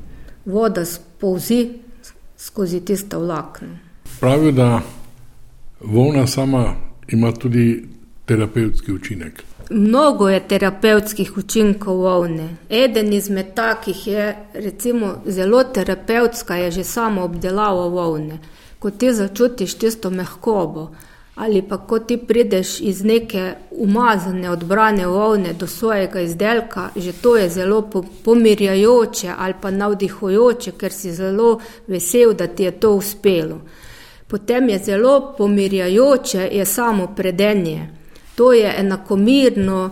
Voda 0.50 0.84
polzi 1.20 1.68
skozi 2.36 2.80
tiste 2.80 3.16
vlakne. 3.16 3.78
Pravijo, 4.20 4.52
da 4.52 4.80
volna 5.80 6.26
sama 6.26 6.74
ima 7.08 7.32
tudi 7.32 7.88
terapevtski 8.24 8.92
učinek. 8.92 9.42
Mnogo 9.70 10.28
je 10.28 10.48
terapevtskih 10.48 11.36
učinkov 11.38 11.96
volne. 11.96 12.48
Eden 12.68 13.12
izmed 13.12 13.54
takih 13.54 14.06
je, 14.06 14.36
recimo, 14.54 15.14
zelo 15.26 15.64
terapevtska, 15.64 16.56
je 16.56 16.70
že 16.70 16.84
samo 16.84 17.22
obdelava 17.22 17.86
volne. 17.86 18.38
Ko 18.78 18.90
ti 18.90 19.12
začutiš 19.14 19.74
tisto 19.74 20.10
mehkobo, 20.10 20.90
ali 21.34 21.62
pa 21.62 21.76
ko 21.78 21.98
ti 21.98 22.16
prideš 22.16 22.80
iz 22.80 23.04
neke 23.04 23.54
umazane, 23.70 24.50
odbrane 24.50 25.06
volne 25.06 25.52
do 25.52 25.66
svojega 25.66 26.20
izdelka, 26.20 26.88
že 26.96 27.12
to 27.12 27.36
je 27.36 27.48
zelo 27.48 27.90
pomirjajoče 28.24 29.30
ali 29.38 29.54
pa 29.60 29.70
navdihujoče, 29.70 30.72
ker 30.72 30.92
si 30.92 31.12
zelo 31.12 31.60
vesel, 31.86 32.32
da 32.32 32.46
ti 32.46 32.62
je 32.62 32.70
to 32.70 32.92
uspelo. 32.94 33.60
Potem 34.26 34.68
je 34.68 34.78
zelo 34.78 35.34
pomirjajoče 35.38 36.48
je 36.52 36.64
samo 36.64 37.06
predenje. 37.16 37.88
To 38.34 38.52
je 38.52 38.74
enakomirno, 38.78 39.90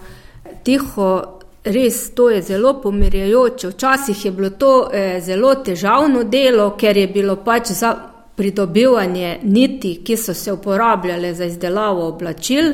tiho. 0.63 1.35
Res, 1.65 2.11
to 2.15 2.31
je 2.31 2.43
zelo 2.43 2.81
pomirjajoče. 2.81 3.69
Včasih 3.69 4.25
je 4.25 4.31
bilo 4.33 4.51
to 4.51 4.91
eh, 4.93 5.21
zelo 5.21 5.55
težavno 5.55 6.23
delo, 6.25 6.71
ker 6.77 6.97
je 6.97 7.09
bilo 7.09 7.37
pač 7.37 7.73
za 7.73 7.97
pridobivanje 8.39 9.39
niti, 9.43 9.99
ki 10.05 10.17
so 10.17 10.35
se 10.35 10.53
uporabljale 10.53 11.35
za 11.35 11.45
izdelavo 11.45 12.07
oblačil. 12.09 12.73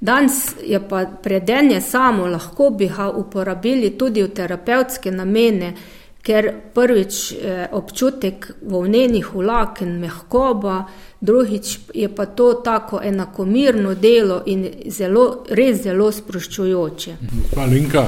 Danes 0.00 0.54
je 0.64 0.80
pa 0.88 1.04
predenje 1.22 1.80
samo, 1.80 2.26
lahko 2.26 2.70
bi 2.70 2.86
ga 2.88 3.10
uporabili 3.10 3.90
tudi 3.98 4.22
v 4.22 4.30
terapevtske 4.34 5.10
namene, 5.10 5.74
ker 6.22 6.52
prvič 6.74 7.32
eh, 7.32 7.66
občutek 7.72 8.50
volnenih 8.62 9.34
vlaken 9.34 9.98
mehkoba, 10.00 10.84
drugič 11.20 11.78
je 11.94 12.08
pa 12.14 12.26
to 12.26 12.52
tako 12.64 13.00
enakomirno 13.04 13.94
delo 13.94 14.42
in 14.46 14.66
zelo, 14.86 15.44
res 15.50 15.82
zelo 15.82 16.12
sproščujoče. 16.12 17.16
Malinka, 17.56 18.04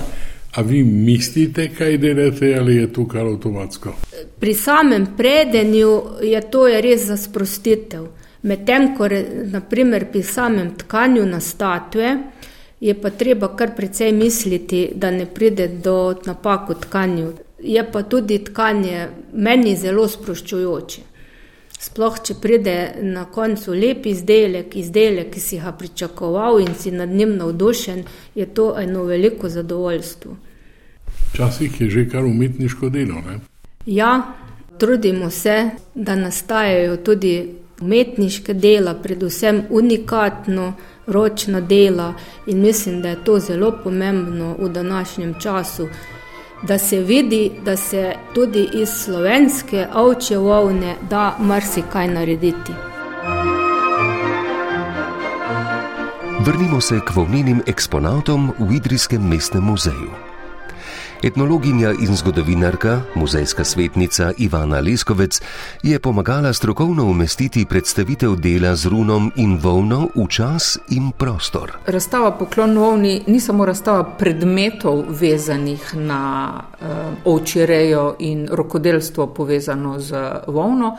A 0.53 0.63
vi 0.63 0.83
mislite, 0.85 1.69
kaj 1.79 1.99
delate, 1.99 2.55
ali 2.59 2.77
je 2.77 2.93
to 2.93 3.07
kar 3.09 3.27
avtomatsko? 3.27 3.95
Pri 4.41 4.55
samem 4.55 5.07
predenju 5.17 6.03
je 6.23 6.41
to 6.51 6.67
je 6.69 6.81
res 6.81 7.07
za 7.07 7.17
sprostitev. 7.17 8.07
Medtem, 8.43 8.91
ko 8.97 9.09
naprimer 9.53 10.11
pri 10.13 10.23
samem 10.23 10.75
tkanju 10.77 11.25
na 11.27 11.41
statue, 11.41 12.17
je 12.81 12.95
pa 13.01 13.11
treba 13.11 13.49
kar 13.57 13.77
precej 13.77 14.13
misliti, 14.13 14.91
da 14.95 15.11
ne 15.11 15.27
pride 15.27 15.69
do 15.69 16.15
napak 16.27 16.69
v 16.69 16.75
tkanju. 16.85 17.33
Je 17.63 17.85
pa 17.93 18.03
tudi 18.03 18.39
tkanje 18.45 19.09
meni 19.33 19.77
zelo 19.77 20.09
sproščujoče. 20.09 21.12
Sploh, 21.83 22.19
če 22.23 22.37
pride 22.39 22.75
na 23.03 23.25
koncu 23.27 23.73
lep 23.75 24.05
izdelek, 24.07 24.77
izdelek, 24.79 25.33
ki 25.35 25.41
si 25.43 25.59
ga 25.59 25.73
pričakoval 25.75 26.61
in 26.63 26.77
si 26.79 26.93
nad 26.95 27.11
njim 27.11 27.35
navdušen, 27.41 28.05
je 28.39 28.47
to 28.55 28.69
eno 28.79 29.03
veliko 29.09 29.49
zadovoljstvo. 29.49 30.37
Včasih 31.33 31.81
je 31.81 31.91
že 31.91 32.05
kar 32.09 32.25
umetniško 32.25 32.89
delo. 32.89 33.19
Ne? 33.27 33.41
Ja, 33.87 34.13
trudimo 34.79 35.31
se, 35.31 35.71
da 35.95 36.15
nastajajo 36.15 36.97
tudi 36.97 37.35
umetniške 37.81 38.55
dela, 38.55 38.95
predvsem 38.95 39.63
unikatno, 39.71 40.73
ročna 41.07 41.61
dela 41.61 42.15
in 42.47 42.61
mislim, 42.63 43.03
da 43.03 43.09
je 43.09 43.25
to 43.25 43.39
zelo 43.39 43.73
pomembno 43.85 44.55
v 44.59 44.69
današnjem 44.69 45.35
času 45.41 45.89
da 46.63 46.79
se 46.79 47.01
vidi, 47.01 47.51
da 47.65 47.77
se 47.77 48.15
tudi 48.35 48.69
iz 48.75 48.89
slovenske 48.89 49.87
ovče 49.95 50.37
volne 50.37 50.97
da 51.11 51.37
marsikaj 51.39 52.09
narediti. 52.09 52.73
Vrnimo 56.41 56.81
se 56.81 57.01
k 57.07 57.15
volnenim 57.15 57.63
eksponatom 57.67 58.53
v 58.59 58.73
Idrijskem 58.75 59.29
mestnem 59.29 59.63
muzeju. 59.63 60.32
Etnologinja 61.23 61.93
in 62.03 62.17
zgodovinarka, 62.17 63.01
muzejska 63.15 63.65
svetnica 63.65 64.33
Ivana 64.39 64.81
Leskovec 64.81 65.41
je 65.83 65.99
pomagala 65.99 66.53
strokovno 66.53 67.05
umestiti 67.05 67.63
predstavitev 67.67 68.35
dela 68.37 68.75
z 68.77 68.87
runom 68.91 69.31
in 69.37 69.55
volno 69.63 70.09
v 70.15 70.27
čas 70.29 70.79
in 70.91 71.13
prostor. 71.19 71.77
Razstava 71.87 72.33
poklon 72.39 72.75
volni 72.79 73.23
ni 73.27 73.41
samo 73.41 73.65
razstava 73.65 74.03
predmetov 74.19 75.05
vezanih 75.21 75.95
na 75.95 76.51
uh, 76.59 76.89
ovčerejo 77.25 78.17
in 78.19 78.49
rokodelstvo 78.51 79.27
povezano 79.27 80.01
z 80.01 80.25
volno, 80.47 80.97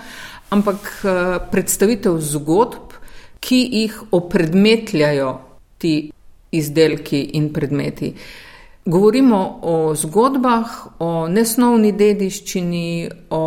ampak 0.49 0.79
uh, 1.03 1.12
predstavitev 1.51 2.15
zgodb, 2.19 2.95
ki 3.39 3.59
jih 3.71 3.99
opredmetljajo 4.12 5.36
ti 5.77 6.12
izdelki 6.51 7.21
in 7.36 7.51
predmeti. 7.53 8.15
Uh, 8.15 8.52
Govorimo 8.85 9.59
o 9.61 9.95
zgodbah, 9.95 10.71
o 10.99 11.27
nesnovni 11.27 11.93
dediščini, 11.95 13.09
o 13.31 13.43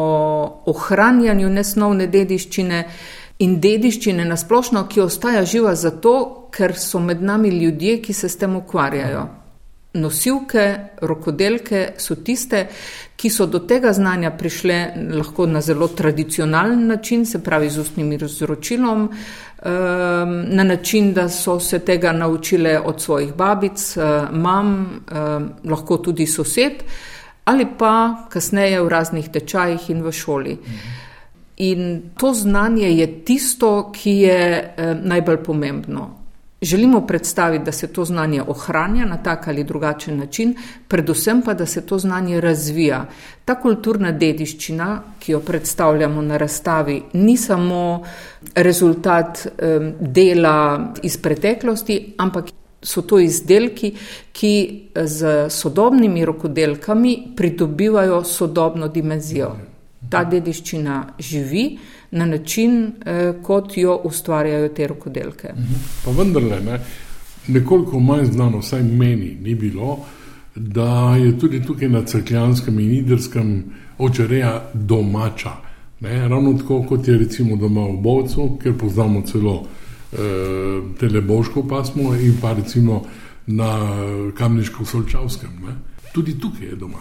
ohranjanju 0.72 1.50
nesnovne 1.52 2.06
dediščine 2.08 2.78
in 3.44 3.58
dediščine 3.60 4.24
na 4.24 4.38
splošno, 4.40 4.86
ki 4.88 5.04
ostaja 5.04 5.44
živa 5.44 5.74
zato, 5.76 6.14
ker 6.56 6.72
so 6.80 7.02
med 7.04 7.20
nami 7.20 7.52
ljudje, 7.52 7.98
ki 8.00 8.16
se 8.16 8.30
s 8.32 8.40
tem 8.40 8.56
ukvarjajo. 8.56 9.26
Nosilke, 9.96 10.66
rokodelke 11.02 11.88
so 11.98 12.14
tiste, 12.14 12.66
ki 13.16 13.30
so 13.32 13.46
do 13.46 13.62
tega 13.64 13.92
znanja 13.96 14.30
prišle 14.36 14.78
lahko 15.16 15.46
na 15.46 15.60
zelo 15.60 15.88
tradicionalen 15.88 16.86
način, 16.86 17.26
se 17.26 17.42
pravi 17.42 17.70
z 17.70 17.80
ustnim 17.80 18.12
izročilom, 18.12 19.08
Ehm, 19.66 20.56
na 20.56 20.64
način, 20.64 21.12
da 21.12 21.28
so 21.28 21.60
se 21.60 21.78
tega 21.78 22.12
naučile 22.12 22.80
od 22.80 23.00
svojih 23.00 23.34
babic, 23.34 23.96
eh, 23.96 24.02
mam, 24.32 24.86
ehm, 25.10 25.44
lahko 25.64 25.96
tudi 25.96 26.26
sosed, 26.26 26.72
ali 27.44 27.66
pa 27.78 28.26
kasneje 28.28 28.82
v 28.82 28.88
raznih 28.88 29.28
tečajih 29.28 29.90
in 29.90 30.02
v 30.02 30.12
šoli. 30.12 30.58
In 31.56 32.02
to 32.18 32.34
znanje 32.34 32.90
je 32.98 33.24
tisto, 33.24 33.92
ki 33.92 34.10
je 34.10 34.74
eh, 34.76 34.94
najbolj 35.02 35.36
pomembno. 35.36 36.25
Želimo 36.62 37.06
predstaviti, 37.06 37.64
da 37.64 37.72
se 37.72 37.86
to 37.86 38.04
znanje 38.04 38.42
ohranja 38.42 39.04
na 39.04 39.16
tak 39.16 39.48
ali 39.48 39.64
drugačen 39.64 40.18
način, 40.18 40.54
predvsem 40.88 41.42
pa, 41.42 41.54
da 41.54 41.66
se 41.66 41.86
to 41.86 41.98
znanje 41.98 42.40
razvija. 42.40 43.06
Ta 43.44 43.54
kulturna 43.60 44.12
dediščina, 44.12 45.02
ki 45.18 45.32
jo 45.32 45.40
predstavljamo 45.40 46.22
na 46.22 46.36
razstavi, 46.36 47.02
ni 47.12 47.36
samo 47.36 48.04
rezultat 48.54 49.46
dela 50.00 50.94
iz 51.02 51.18
preteklosti, 51.18 52.14
ampak 52.18 52.48
so 52.82 53.02
to 53.02 53.18
izdelki, 53.18 53.92
ki 54.32 54.82
z 54.94 55.50
sodobnimi 55.50 56.24
rokodelkami 56.24 57.16
pridobivajo 57.36 58.24
sodobno 58.24 58.88
dimenzijo. 58.88 59.56
Ta 60.10 60.24
dediščina 60.24 61.02
živi 61.18 61.78
na 62.10 62.26
način, 62.26 62.92
eh, 63.06 63.32
kot 63.42 63.76
jo 63.76 64.00
ustvarjajo 64.04 64.68
te 64.68 64.86
rokodelke. 64.86 65.48
Mhm. 65.56 65.74
Pa 66.04 66.10
vendarle, 66.10 66.60
ne, 66.60 66.80
nekoliko 67.48 68.00
manj 68.00 68.24
znano, 68.24 68.58
vsaj 68.58 68.82
meni, 68.82 69.36
ni 69.42 69.54
bilo, 69.54 69.98
da 70.54 71.16
je 71.16 71.38
tudi 71.38 71.62
tukaj 71.62 71.88
na 71.88 72.04
crkljanskem 72.04 72.78
in 72.80 72.92
idrskem 72.92 73.64
očereja 73.98 74.70
domača. 74.74 75.52
Ne, 76.00 76.28
ravno 76.28 76.52
tako 76.58 76.82
kot 76.82 77.08
je 77.08 77.18
recimo 77.18 77.56
doma 77.56 77.80
v 77.80 77.96
Bovcu, 77.96 78.58
kjer 78.62 78.78
poznamo 78.78 79.22
celo 79.22 79.62
eh, 80.12 80.18
teleboško 81.00 81.68
pasmo 81.68 82.14
in 82.14 82.36
pa 82.40 82.52
recimo 82.52 83.04
na 83.46 83.78
kamniško-solčavskem. 84.38 85.48
Tudi 86.12 86.40
tukaj 86.40 86.66
je 86.66 86.76
doma. 86.76 86.98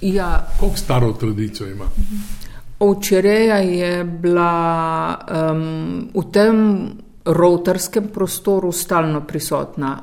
Ja. 0.00 0.48
Koliko 0.60 0.76
staro 0.76 1.12
tradicijo 1.12 1.68
ima? 1.68 1.84
Mhm. 1.84 2.16
Ovčereja 2.78 3.56
je 3.56 4.04
bila 4.04 5.18
um, 5.18 6.10
v 6.14 6.24
tem 6.30 6.58
rotarskem 7.24 8.08
prostoru 8.08 8.72
stalno 8.72 9.26
prisotna. 9.26 9.96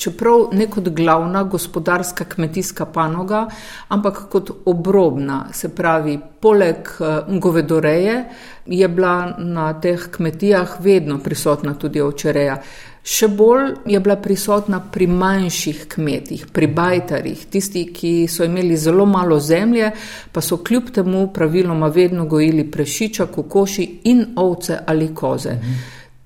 Čeprav 0.00 0.54
ne 0.56 0.64
kot 0.70 0.88
glavna 0.96 1.42
gospodarska 1.44 2.24
kmetijska 2.24 2.86
panoga, 2.86 3.42
ampak 3.88 4.22
kot 4.32 4.50
obrobna, 4.64 5.48
se 5.52 5.68
pravi, 5.74 6.14
poleg 6.40 6.88
govedoreje 7.28 8.24
je 8.66 8.88
bila 8.88 9.34
na 9.38 9.74
teh 9.80 10.06
kmetijah 10.10 10.78
vedno 10.80 11.18
prisotna 11.18 11.74
tudi 11.74 12.00
ovčereja. 12.00 12.56
Še 13.00 13.30
bolj 13.32 13.70
je 13.88 14.00
bila 14.00 14.18
prisotna 14.20 14.78
pri 14.92 15.06
manjših 15.08 15.86
kmetih, 15.94 16.42
pri 16.52 16.66
bajtarjih, 16.68 17.46
tisti, 17.48 17.86
ki 17.96 18.26
so 18.28 18.44
imeli 18.44 18.76
zelo 18.76 19.06
malo 19.08 19.38
zemlje, 19.40 19.88
pa 20.32 20.42
so 20.44 20.58
kljub 20.60 20.90
temu 20.92 21.30
praviloma 21.32 21.88
vedno 21.88 22.26
gojili 22.28 22.66
prešiča, 22.70 23.30
kokoši 23.32 23.88
in 24.12 24.26
ovce 24.36 24.82
ali 24.86 25.08
koze. 25.14 25.56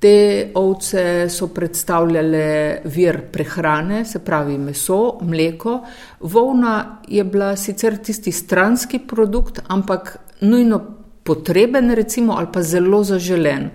Te 0.03 0.51
ovce 0.59 1.29
so 1.31 1.47
predstavljale 1.55 2.81
vir 2.85 3.21
prehrane, 3.33 4.05
se 4.05 4.19
pravi 4.19 4.59
meso, 4.59 5.19
mleko. 5.23 5.79
Volna 6.21 6.75
je 7.09 7.25
bila 7.25 7.55
sicer 7.57 7.97
tisti 8.03 8.33
stranski 8.33 8.99
produkt, 8.99 9.63
ampak 9.69 10.17
nujno 10.41 10.83
potreben, 11.25 11.95
recimo, 11.95 12.35
ali 12.37 12.51
pa 12.53 12.63
zelo 12.63 13.05
zaželen 13.05 13.71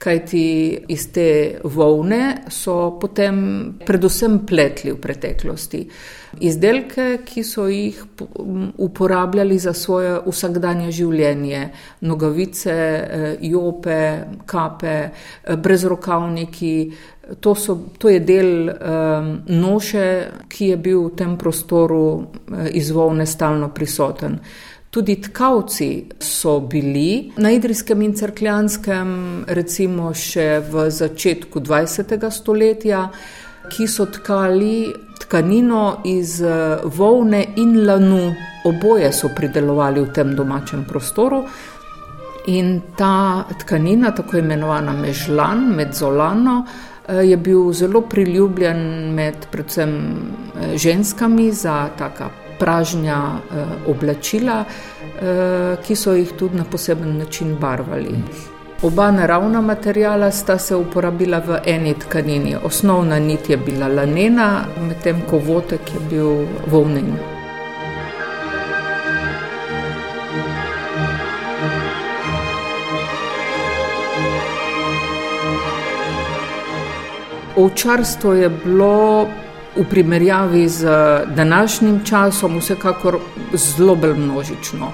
kajti 0.00 0.44
iz 0.88 1.10
te 1.12 1.60
volne 1.64 2.46
so 2.48 2.96
potem 3.00 3.40
predvsem 3.84 4.38
pletli 4.48 4.94
v 4.94 5.00
preteklosti. 5.00 5.80
Izdelke, 6.46 7.18
ki 7.26 7.42
so 7.44 7.66
jih 7.68 7.98
uporabljali 8.80 9.58
za 9.58 9.74
svoje 9.76 10.14
vsakdanje 10.24 10.92
življenje, 10.94 11.62
nogavice, 12.00 12.72
eh, 12.72 13.36
jope, 13.50 14.00
kape, 14.46 14.96
eh, 14.96 15.56
brezrokavniki, 15.56 16.74
to, 17.40 17.54
so, 17.54 17.76
to 17.98 18.08
je 18.08 18.20
del 18.20 18.70
um, 18.70 19.28
noše, 19.46 20.06
ki 20.48 20.72
je 20.72 20.76
bil 20.76 21.04
v 21.04 21.14
tem 21.14 21.36
prostoru 21.38 22.26
iz 22.74 22.90
volne 22.90 23.26
stalno 23.26 23.68
prisoten. 23.74 24.40
Tudi 24.90 25.20
tkavci 25.20 26.04
so 26.18 26.60
bili 26.60 27.32
na 27.36 27.50
Idrijskem 27.50 28.02
in 28.02 28.14
Crkljanskem, 28.14 29.10
recimo 29.46 30.08
še 30.10 30.46
v 30.66 30.88
začetku 30.90 31.60
20. 31.62 32.26
stoletja, 32.34 33.04
ki 33.70 33.86
so 33.86 34.08
tkali 34.10 34.90
tkanino 35.22 36.00
iz 36.10 36.40
eh, 36.42 36.82
volne 36.98 37.44
in 37.62 37.76
lanu, 37.86 38.34
oboje 38.66 39.12
so 39.14 39.30
pridelovali 39.30 40.02
v 40.02 40.10
tem 40.10 40.34
domačem 40.34 40.82
prostoru. 40.90 41.44
In 42.50 42.80
ta 42.98 43.46
tkanina, 43.62 44.10
tako 44.10 44.42
imenovana 44.42 44.96
mežlan, 44.98 45.68
medzolano, 45.70 46.64
eh, 47.06 47.22
je 47.30 47.38
bil 47.38 47.70
zelo 47.70 48.02
priljubljen 48.10 49.14
med 49.14 49.46
predvsem 49.54 49.94
eh, 49.94 50.74
ženskami 50.74 51.52
za 51.54 51.84
taka 51.94 52.39
pražnja 52.60 53.18
eh, 53.18 53.64
oblačila, 53.90 54.64
eh, 54.64 55.76
ki 55.86 55.96
so 55.96 56.14
jih 56.14 56.32
tudi 56.38 56.56
na 56.56 56.64
poseben 56.64 57.18
način 57.18 57.56
barvali. 57.60 58.14
Oba 58.82 59.10
naravna 59.10 59.60
materijala 59.60 60.30
sta 60.30 60.58
se 60.58 60.76
uporabila 60.76 61.38
v 61.38 61.58
eni 61.66 61.94
tkanini. 61.94 62.56
Osnovna 62.64 63.18
nit 63.18 63.50
je 63.50 63.56
bila 63.56 63.88
lanena, 63.88 64.64
medtem 64.88 65.20
ko 65.30 65.38
votek 65.38 65.80
je 65.94 66.00
bil 66.10 66.46
volnen. 66.66 67.12
Ovčarstvo 77.56 78.32
je 78.32 78.48
bilo 78.48 79.28
v 79.76 79.84
primerjavi 79.90 80.68
z 80.68 80.84
današnjim 81.34 82.00
časom 82.04 82.58
vsekakor 82.58 83.18
zelo 83.52 83.96
množično. 83.96 84.92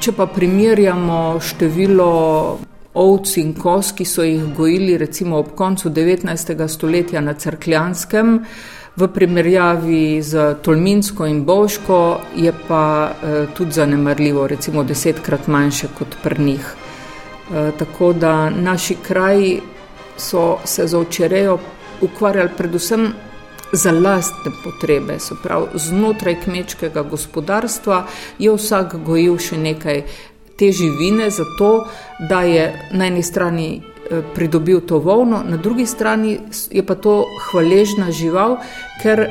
Če 0.00 0.12
pa 0.12 0.26
primerjamo 0.26 1.40
število 1.40 2.58
ovc 2.94 3.36
in 3.36 3.54
kos, 3.54 3.92
ki 3.92 4.04
so 4.04 4.22
jih 4.22 4.44
gojili 4.56 4.98
recimo 4.98 5.38
ob 5.38 5.54
koncu 5.54 5.90
19. 5.90 6.68
stoletja 6.68 7.20
na 7.20 7.34
Crkljanskem, 7.34 8.40
v 8.98 9.08
primerjavi 9.14 10.22
z 10.22 10.54
Tolminsko 10.62 11.26
in 11.26 11.44
Boško, 11.44 12.20
je 12.36 12.52
pa 12.68 13.10
eh, 13.10 13.46
tudi 13.54 13.72
zanemarljivo, 13.72 14.46
recimo 14.46 14.82
desetkrat 14.84 15.46
manjše 15.46 15.88
kot 15.98 16.16
pri 16.22 16.44
njih. 16.44 16.74
Eh, 17.54 17.70
tako 17.78 18.12
da 18.12 18.50
naši 18.50 18.96
kraji 19.02 19.60
so 20.16 20.58
se 20.64 20.86
za 20.86 20.98
včerejo 20.98 21.58
ukvarjali 22.00 22.50
predvsem 22.56 23.12
za 23.72 23.92
lastne 23.92 24.52
potrebe, 24.64 25.18
se 25.18 25.34
pravi, 25.42 25.66
znotraj 25.74 26.40
kmečkega 26.44 27.02
gospodarstva 27.02 28.06
je 28.38 28.52
vsak 28.52 28.96
gojil 29.04 29.38
še 29.38 29.58
nekaj 29.58 30.02
te 30.58 30.72
živine, 30.72 31.30
zato 31.30 31.86
da 32.28 32.42
je 32.42 32.72
na 32.92 33.06
eni 33.06 33.22
strani 33.22 33.68
eh, 33.78 34.22
pridobil 34.34 34.80
to 34.80 34.98
volno, 34.98 35.42
na 35.48 35.56
drugi 35.56 35.86
strani 35.86 36.38
je 36.70 36.82
pa 36.86 36.94
to 36.94 37.24
hvaležna 37.50 38.10
žival, 38.10 38.58
ker 39.02 39.28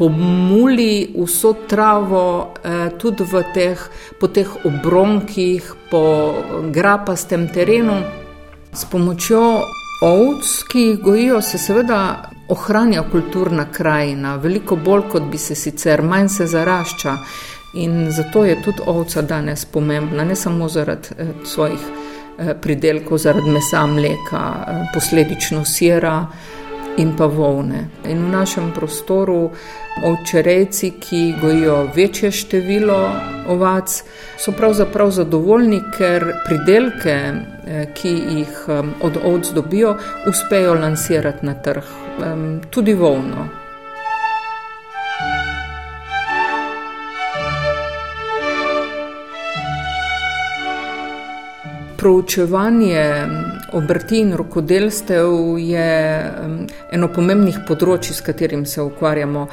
pomuli 0.00 1.12
vso 1.12 1.52
travo 1.68 2.54
eh, 2.64 2.88
tudi 2.98 3.24
v 3.24 3.44
teh, 3.54 3.80
po 4.20 4.28
teh 4.28 4.48
obronkih, 4.64 5.74
po 5.90 6.34
grapastem 6.72 7.48
terenu. 7.52 8.00
S 8.72 8.86
pomočjo 8.86 9.60
ovc, 10.02 10.50
ki 10.70 10.80
jih 10.80 11.00
gojijo, 11.04 11.40
se 11.42 11.58
seveda 11.58 12.30
ohranja 12.50 13.02
kulturna 13.10 13.64
krajina, 13.72 14.36
veliko 14.36 14.76
bolj 14.76 15.02
kot 15.12 15.22
bi 15.30 15.38
se 15.38 15.54
sicer, 15.54 16.02
manj 16.02 16.28
se 16.28 16.46
zarašča. 16.46 17.16
In 17.72 18.10
zato 18.10 18.44
je 18.44 18.62
tudi 18.62 18.82
ovca 18.86 19.22
danes 19.22 19.64
pomembna, 19.64 20.24
ne 20.24 20.36
samo 20.36 20.68
zaradi 20.68 21.08
eh, 21.18 21.26
svojih 21.44 21.80
eh, 22.38 22.54
pridelkov, 22.62 23.18
zaradi 23.18 23.50
mesa, 23.50 23.86
mleka, 23.86 24.42
eh, 24.66 24.80
posledično 24.94 25.64
sira 25.64 26.26
in 26.98 27.14
pa 27.16 27.26
volne. 27.26 27.84
In 28.10 28.24
v 28.26 28.32
našem 28.32 28.72
prostoru 28.74 29.50
ovčerejci, 30.04 30.90
ki 31.00 31.34
gojijo 31.40 31.88
večje 31.94 32.30
število 32.30 32.98
ovac, 33.48 34.02
so 34.38 34.52
pravzaprav 34.52 35.10
zadovoljni, 35.10 35.80
ker 35.98 36.32
pridelke, 36.46 37.16
ki 37.94 38.08
jih 38.08 38.68
od 39.02 39.18
ovc 39.24 39.52
dobijo, 39.54 39.96
uspejo 40.28 40.74
lansirati 40.74 41.46
na 41.46 41.54
trg, 41.54 42.09
tudi 42.70 42.94
volno. 42.94 43.48
Proučevanje 51.96 53.26
obrti 53.72 54.18
in 54.18 54.36
rokodelstev 54.36 55.58
je 55.58 55.90
eno 56.92 57.08
pomembnih 57.12 57.60
področji, 57.68 58.14
s 58.16 58.24
katerim 58.24 58.64
se 58.66 58.80
ukvarjamo. 58.82 59.46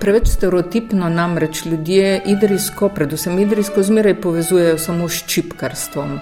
Preveč 0.00 0.28
stereotipno 0.28 1.08
namreč 1.08 1.64
ljudje 1.66 2.22
idrijsko, 2.32 2.88
predvsem 2.88 3.38
idrijsko, 3.38 3.82
zmeraj 3.82 4.20
povezujejo 4.20 4.78
samo 4.78 5.08
s 5.08 5.22
čipkarstvom. 5.28 6.18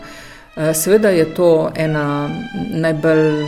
Eh, 0.57 0.75
seveda 0.75 1.11
je 1.11 1.25
to 1.35 1.71
ena 1.77 2.29
najbolj 2.71 3.43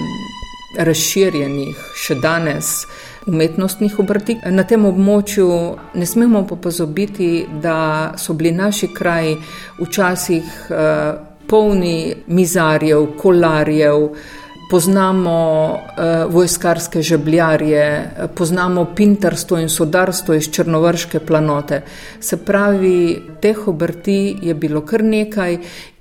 razširjenih 0.78 1.76
še 1.96 2.14
danes 2.22 2.86
umetnostnih 3.26 3.98
obrti. 3.98 4.36
Na 4.50 4.62
tem 4.64 4.84
območju 4.86 5.48
ne 5.94 6.06
smemo 6.06 6.44
pa 6.46 6.56
pozabiti, 6.56 7.46
da 7.62 8.14
so 8.18 8.34
bili 8.34 8.52
naši 8.52 8.92
kraji 8.94 9.36
včasih 9.80 10.70
eh, 10.70 11.14
polni 11.46 12.14
mizarjev, 12.26 13.06
kolarjev, 13.18 14.10
poznamo 14.70 15.70
uh, 15.72 16.34
vojskarske 16.34 17.02
žebljarje, 17.02 18.10
poznamo 18.34 18.84
pintarstvo 18.94 19.58
in 19.58 19.68
sodarstvo 19.68 20.34
iz 20.34 20.50
Črnovrške 20.50 21.20
planote. 21.20 21.82
Se 22.20 22.36
pravi, 22.36 23.22
teh 23.40 23.68
obrti 23.68 24.36
je 24.42 24.54
bilo 24.54 24.80
kar 24.80 25.04
nekaj 25.04 25.58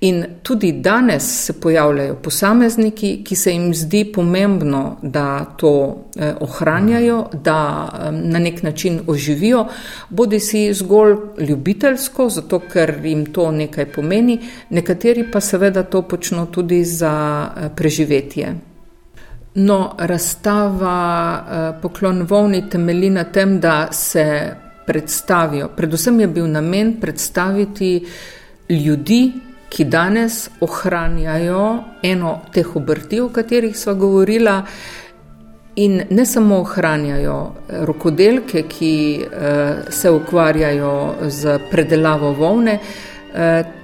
in 0.08 0.24
tudi 0.42 0.72
danes 0.72 1.44
se 1.44 1.52
pojavljajo 1.60 2.14
posamezniki, 2.14 3.22
ki 3.24 3.36
se 3.36 3.52
jim 3.52 3.74
zdi 3.74 4.04
pomembno, 4.14 4.96
da 5.02 5.44
to 5.56 5.72
eh, 6.16 6.34
ohranjajo, 6.40 7.28
da 7.32 7.88
na 8.12 8.38
nek 8.38 8.62
način 8.62 9.00
oživijo, 9.06 9.66
bodi 10.08 10.40
si 10.40 10.72
zgolj 10.74 11.16
ljubiteljsko, 11.38 12.28
zato 12.28 12.58
ker 12.72 12.94
jim 13.04 13.26
to 13.26 13.50
nekaj 13.50 13.92
pomeni, 13.92 14.38
nekateri 14.70 15.30
pa 15.32 15.40
seveda 15.40 15.82
to 15.82 16.02
počno 16.02 16.46
tudi 16.46 16.84
za 16.84 17.14
eh, 17.46 17.68
preživetje. 17.76 18.54
No, 19.54 19.94
razstava 19.98 20.98
eh, 21.38 21.80
Poklon 21.82 22.22
Vovni 22.22 22.68
temelji 22.70 23.10
na 23.10 23.24
tem, 23.24 23.60
da 23.60 23.88
se 23.92 24.26
predstavijo. 24.86 25.68
Predvsem 25.76 26.20
je 26.20 26.26
bil 26.26 26.46
namen 26.50 27.00
predstaviti 27.00 28.04
ljudi, 28.68 29.32
ki 29.68 29.84
danes 29.84 30.48
ohranjajo 30.60 31.62
eno 32.02 32.40
teh 32.52 32.76
obrti, 32.76 33.20
o 33.20 33.28
katerih 33.28 33.76
smo 33.76 33.94
govorili. 33.94 34.60
In 35.76 36.02
ne 36.10 36.24
samo 36.26 36.60
ohranjajo 36.64 37.38
rokodelke, 37.84 38.62
ki 38.62 38.92
uh, 39.20 39.90
se 39.92 40.10
ukvarjajo 40.10 40.92
z 41.28 41.58
predelavo 41.70 42.32
volne, 42.32 42.78
uh, 42.80 43.76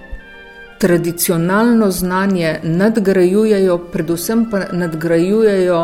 tradicionalno 0.83 1.91
znanje 1.91 2.59
nadgrajujejo, 2.62 3.78
predvsem 3.78 4.49
pa 4.51 4.64
nadgrajujejo 4.72 5.83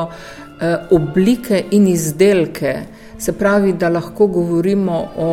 eh, 0.61 0.76
oblike 0.90 1.64
in 1.70 1.86
izdelke. 1.88 2.72
Se 3.18 3.32
pravi, 3.32 3.72
da 3.72 3.88
lahko 3.88 4.26
govorimo 4.26 4.98
o 5.16 5.30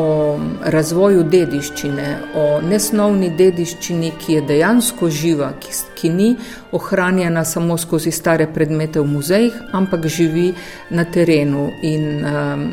razvoju 0.65 1.23
dediščine, 1.23 2.07
o 2.36 2.45
nesnovni 2.65 3.29
dediščini, 3.38 4.11
ki 4.17 4.39
je 4.39 4.41
dejansko 4.41 5.09
živa, 5.09 5.51
ki, 5.61 5.75
ki 5.95 6.09
ni 6.09 6.31
ohranjena 6.73 7.45
samo 7.45 7.77
skozi 7.77 8.11
stare 8.11 8.47
predmete 8.53 8.99
v 8.99 9.11
muzejih, 9.13 9.61
ampak 9.77 10.09
živi 10.09 10.49
na 10.89 11.05
terenu. 11.05 11.69
In, 11.83 12.25
um, 12.25 12.67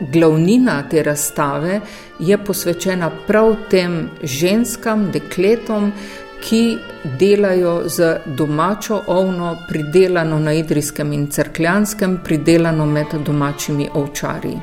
Glavnina 0.00 0.82
te 0.90 1.02
razstave 1.02 1.80
je 2.18 2.38
posvečena 2.44 3.10
prav 3.26 3.54
tem 3.70 4.08
ženskam, 4.22 5.10
dekletom, 5.14 5.92
ki 6.44 6.78
delajo 7.18 7.82
z 7.88 8.16
domačo 8.26 9.02
ovno, 9.06 9.56
pridelano 9.68 10.38
na 10.38 10.52
Idrijskem 10.52 11.12
in 11.12 11.26
Cerkljanskem, 11.30 12.18
pridelano 12.24 12.86
med 12.86 13.06
domačimi 13.24 13.88
ovčarji. 13.94 14.60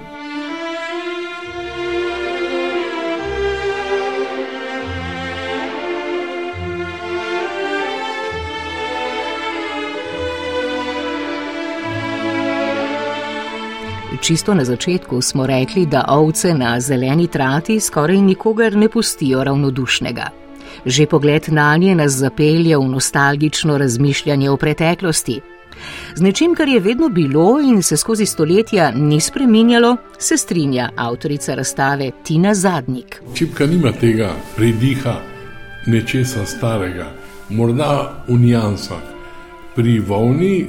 Čisto 14.22 14.54
na 14.54 14.66
začetku 14.66 15.22
smo 15.22 15.48
rekli, 15.48 15.86
da 15.86 16.06
ovce 16.08 16.54
na 16.54 16.80
zeleni 16.80 17.28
trati 17.28 17.80
skoraj 17.80 18.18
nikogar 18.18 18.76
ne 18.76 18.90
pustijo 18.90 19.44
ravnodušnega. 19.44 20.41
Že 20.86 21.06
pogled 21.06 21.50
na 21.50 21.78
nje 21.78 21.96
nas 21.96 22.12
zapelje 22.12 22.78
v 22.78 22.88
nostalgično 22.88 23.78
razmišljanje 23.78 24.50
o 24.50 24.58
preteklosti. 24.58 25.42
Z 26.16 26.22
nečim, 26.22 26.56
kar 26.56 26.68
je 26.68 26.80
vedno 26.80 27.10
bilo 27.10 27.60
in 27.62 27.82
se 27.84 27.98
skozi 27.98 28.26
stoletja 28.26 28.92
ni 28.92 29.20
spremenjalo, 29.20 29.98
se 30.20 30.38
strinja 30.38 30.90
avtorica 30.96 31.56
razstave 31.56 32.12
Tina 32.24 32.54
Zadnik. 32.54 33.22
Čipka 33.34 33.66
nima 33.66 33.92
tega 33.92 34.34
prediha 34.56 35.16
nečesa 35.88 36.46
starega, 36.46 37.12
morda 37.50 38.24
v 38.28 38.38
nijansah. 38.38 39.02
Pri 39.76 40.00
volni 40.00 40.66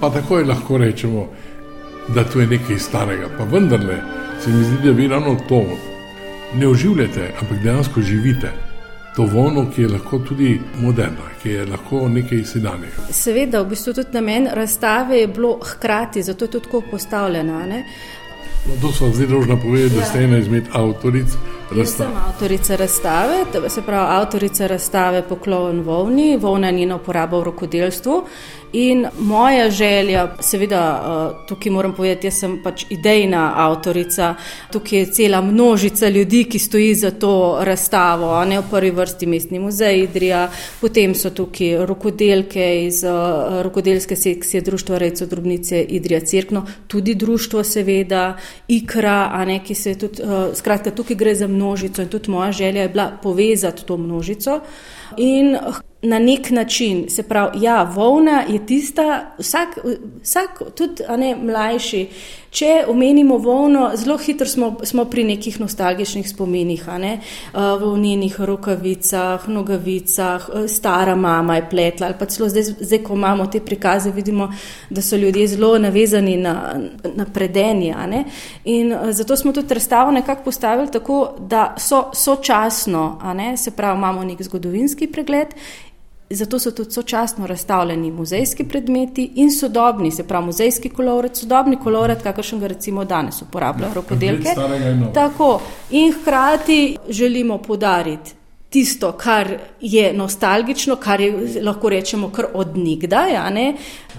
pa 0.00 0.10
takoj 0.10 0.44
lahko 0.44 0.78
rečemo, 0.78 1.28
da 2.14 2.24
to 2.24 2.40
je 2.40 2.46
nekaj 2.46 2.78
starega, 2.78 3.28
pa 3.38 3.44
vendarle 3.44 3.96
se 4.40 4.50
mi 4.50 4.64
zdi, 4.64 4.76
da 4.84 4.90
vi 4.90 5.08
ravno 5.08 5.36
to 5.48 5.64
ne 6.54 6.68
oživljate, 6.68 7.32
ampak 7.40 7.62
dejansko 7.62 8.00
živite. 8.00 8.69
To 9.20 9.26
volno, 9.26 9.66
ki 9.74 9.82
je 9.82 9.88
lahko 9.88 10.18
tudi 10.18 10.60
moderna, 10.80 11.28
ki 11.42 11.50
je 11.50 11.64
lahko 11.66 12.08
nekaj 12.08 12.44
sedanjega. 12.44 13.02
Seveda, 13.12 13.60
v 13.60 13.68
bistvu 13.74 13.92
tudi 13.98 14.16
namen 14.16 14.48
razstave 14.56 15.18
je 15.18 15.26
bilo 15.28 15.58
hkrati, 15.62 16.22
zato 16.22 16.44
je 16.44 16.50
tudi 16.50 16.64
tako 16.64 16.80
postavljeno. 16.90 17.58
No, 17.66 18.74
to 18.80 18.92
so 18.92 19.10
zdaj 19.12 19.26
dolžna 19.26 19.56
povedati, 19.56 19.94
da 19.94 20.04
ste 20.04 20.24
ena 20.24 20.38
izmed 20.38 20.72
avtoric 20.72 21.36
razstave. 21.78 22.10
Sem 22.10 22.16
avtorica 22.28 22.76
razstave, 22.76 23.44
se 23.68 23.82
pravi 23.82 24.06
avtorica 24.08 24.66
razstave 24.66 25.22
Poklon 25.28 25.80
Vovni, 25.80 26.36
Vovna 26.36 26.70
njena 26.70 26.96
uporaba 26.96 27.38
v 27.38 27.44
rokodelstvu. 27.44 28.24
In 28.72 29.06
moja 29.18 29.70
želja, 29.70 30.36
seveda, 30.40 31.02
eh, 31.02 31.46
tukaj 31.48 31.72
moram 31.72 31.92
povedati, 31.94 32.26
jaz 32.26 32.34
sem 32.38 32.62
pač 32.62 32.84
idejna 32.90 33.52
avtorica, 33.56 34.34
tukaj 34.72 34.98
je 34.98 35.06
cela 35.06 35.40
množica 35.40 36.08
ljudi, 36.08 36.44
ki 36.44 36.58
stoji 36.58 36.94
za 36.94 37.10
to 37.10 37.58
razstavo, 37.60 38.44
ne 38.44 38.60
v 38.60 38.62
prvi 38.70 38.90
vrsti 38.90 39.26
mestni 39.26 39.58
muzej 39.58 40.02
Idrija, 40.02 40.48
potem 40.80 41.14
so 41.14 41.30
tukaj 41.30 41.86
rokodelke 41.86 42.86
iz 42.86 43.04
uh, 43.04 43.62
rokodelske 43.62 44.16
sekcije 44.16 44.60
Društva 44.60 44.98
Rejcev 44.98 45.28
Drobnice 45.28 45.82
Idrija 45.82 46.20
Cirkno, 46.20 46.66
tudi 46.86 47.14
društvo 47.14 47.64
seveda, 47.64 48.36
Ikra, 48.68 49.44
ne, 49.46 49.64
ki 49.64 49.74
se 49.74 49.94
tudi, 49.98 50.22
uh, 50.22 50.54
skratka, 50.54 50.90
tukaj 50.90 51.16
gre 51.16 51.34
za 51.34 51.46
množico 51.46 51.59
in 51.98 52.08
tudi 52.08 52.30
moja 52.30 52.52
želja 52.52 52.82
je 52.82 52.88
bila 52.88 53.12
povezati 53.22 53.84
to 53.84 53.96
množico. 53.96 54.60
In 55.16 55.56
na 56.02 56.18
nek 56.18 56.50
način, 56.50 57.04
se 57.08 57.22
pravi, 57.22 57.58
ja, 57.62 57.82
volna 57.82 58.44
je 58.48 58.66
tista, 58.66 59.34
vsak, 59.38 59.78
vsak 60.22 60.62
tudi 60.74 61.02
ne, 61.16 61.36
mlajši, 61.36 62.06
če 62.50 62.84
omenimo 62.88 63.38
volno, 63.38 63.90
zelo 63.96 64.16
hitro 64.18 64.46
smo, 64.48 64.72
smo 64.84 65.04
pri 65.10 65.24
nekih 65.24 65.60
nostalgičnih 65.60 66.28
spominih, 66.28 66.86
ne, 66.98 67.12
v 67.54 67.90
njenih 67.98 68.40
rokavicah, 68.40 69.48
nogavicah, 69.48 70.48
stara 70.68 71.14
mama 71.14 71.56
je 71.56 71.66
pletla 71.70 72.06
ali 72.10 72.18
pa 72.18 72.26
celo 72.26 72.48
zdaj, 72.48 72.62
zdaj, 72.80 73.02
ko 73.06 73.14
imamo 73.14 73.46
te 73.46 73.60
prikaze, 73.60 74.10
vidimo, 74.10 74.50
da 74.90 75.02
so 75.02 75.16
ljudje 75.16 75.46
zelo 75.54 75.76
navezani 75.78 76.36
na, 76.36 76.56
na 77.14 77.24
predenje. 77.24 77.94
In 78.64 78.94
zato 79.10 79.36
smo 79.36 79.52
tudi 79.52 79.74
razstavo 79.74 80.10
nekako 80.10 80.44
postavili 80.44 80.90
tako, 80.90 81.34
da 81.38 81.74
so 81.78 82.10
sočasno, 82.14 83.20
ne, 83.34 83.56
se 83.56 83.70
pravi, 83.70 83.98
imamo 83.98 84.24
nek 84.24 84.42
zgodovinski 84.42 85.06
pregled 85.06 85.54
Zato 86.32 86.58
so 86.58 86.70
tudi 86.70 86.90
sočasno 86.90 87.46
razstavljeni 87.46 88.10
muzejski 88.10 88.64
predmeti 88.64 89.32
in 89.34 89.50
sodobni, 89.50 90.10
se 90.10 90.22
pravi 90.28 90.46
muzejski 90.46 90.88
kolorit, 90.88 91.36
sodobni 91.36 91.76
kolorit, 91.76 92.22
kakršen 92.22 92.60
ga 92.60 92.66
recimo 92.66 93.04
danes 93.04 93.42
uporabljajo 93.42 93.94
rokodelke. 93.94 94.54
Tako 95.14 95.60
in 95.90 96.12
hkrati 96.12 96.96
želimo 97.08 97.58
podariti 97.58 98.34
tisto, 98.68 99.12
kar 99.12 99.58
je 99.80 100.12
nostalgično, 100.12 100.96
kar 100.96 101.20
je 101.20 101.62
lahko 101.62 101.88
rečemo 101.88 102.28
kar 102.30 102.46
od 102.54 102.76
nikdaj, 102.76 103.32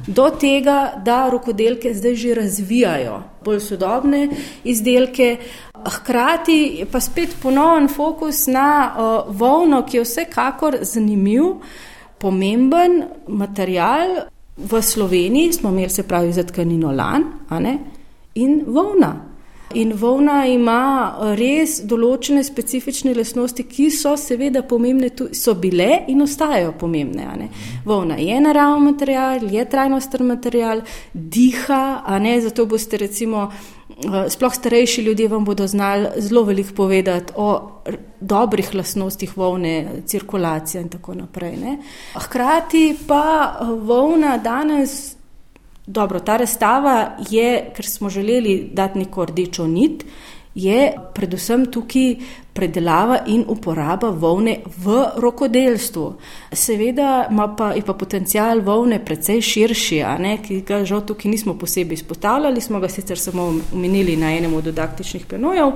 do 0.07 0.30
tega, 0.30 0.91
da 1.05 1.30
rokodelke 1.30 1.93
zdaj 1.93 2.16
že 2.16 2.34
razvijajo 2.36 3.24
bolj 3.45 3.59
sodobne 3.59 4.30
izdelke. 4.64 5.38
Hkrati 5.86 6.86
pa 6.91 6.99
spet 6.99 7.30
ponoven 7.41 7.88
fokus 7.88 8.47
na 8.47 8.91
uh, 8.91 9.36
volno, 9.36 9.86
ki 9.86 9.97
je 9.97 10.03
vsekakor 10.03 10.78
zanimiv 10.82 11.43
pomemben 12.22 13.03
material 13.28 14.28
v 14.57 14.82
Sloveniji, 14.82 15.53
smo 15.53 15.69
imeli 15.69 15.89
se 15.89 16.03
pravi 16.07 16.34
za 16.34 16.43
tkanino 16.43 16.91
lan 16.91 17.24
in 18.36 18.63
volna. 18.67 19.28
In 19.74 19.93
volna 19.95 20.41
ima 20.51 21.15
res 21.39 21.78
določene 21.88 22.43
specifične 22.43 23.13
lastnosti, 23.15 23.63
ki 23.63 23.88
so 23.95 24.17
seveda 24.19 24.65
pomembne, 24.67 25.07
so 25.32 25.55
bile 25.55 26.01
in 26.11 26.22
ostajajo 26.22 26.74
pomembne. 26.80 27.47
Volna 27.86 28.17
je 28.19 28.39
naravni 28.43 28.91
material, 28.91 29.47
je 29.47 29.63
trajnosten 29.65 30.28
material, 30.28 30.84
diha, 31.13 32.03
zato 32.43 32.65
boste 32.65 32.97
recimo 32.97 33.47
Eh, 33.47 33.80
sploh 34.30 34.54
starejši 34.54 35.02
ljudje 35.02 35.28
vam 35.28 35.46
bodo 35.46 35.68
znali 35.68 36.08
zelo 36.18 36.44
veliko 36.44 36.74
povedati 36.76 37.34
o 37.36 37.72
dobrih 38.20 38.76
lastnostih 38.76 39.38
volne, 39.38 40.02
cirkulacije 40.06 40.82
in 40.82 40.89
tako 40.89 41.14
naprej. 41.14 41.58
Ne. 41.58 41.78
Hkrati 42.14 42.98
pa 43.08 43.54
eh, 43.54 43.66
volna 43.66 44.38
danes, 44.38 45.16
dobro, 45.88 46.20
ta 46.20 46.38
razstava 46.38 47.12
je, 47.30 47.72
ker 47.76 47.86
smo 47.86 48.10
želeli 48.10 48.70
dati 48.74 49.00
neko 49.00 49.26
rdečo 49.26 49.68
nit, 49.68 50.06
je 50.56 50.91
predvsem 51.14 51.66
tukaj 51.72 52.16
predelava 52.54 53.22
in 53.32 53.45
uporaba 53.47 54.10
volne 54.10 54.58
v 54.84 55.06
rokodelstvu. 55.18 56.06
Seveda 56.52 57.30
pa, 57.58 57.72
je 57.72 57.82
pa 57.82 57.93
potencial 57.93 58.60
volne 58.62 58.99
precej 58.99 59.41
širši, 59.41 60.02
ne, 60.20 60.38
ki 60.43 60.62
ga 60.68 60.84
žal 60.86 61.06
tukaj 61.08 61.32
nismo 61.32 61.56
posebej 61.56 62.02
izpostavljali, 62.02 62.62
smo 62.62 62.80
ga 62.80 62.89
sicer 62.89 63.20
samo 63.20 63.54
omenili 63.74 64.18
na 64.18 64.34
enem 64.36 64.54
od 64.54 64.68
didaktičnih 64.68 65.26
penojev. 65.26 65.72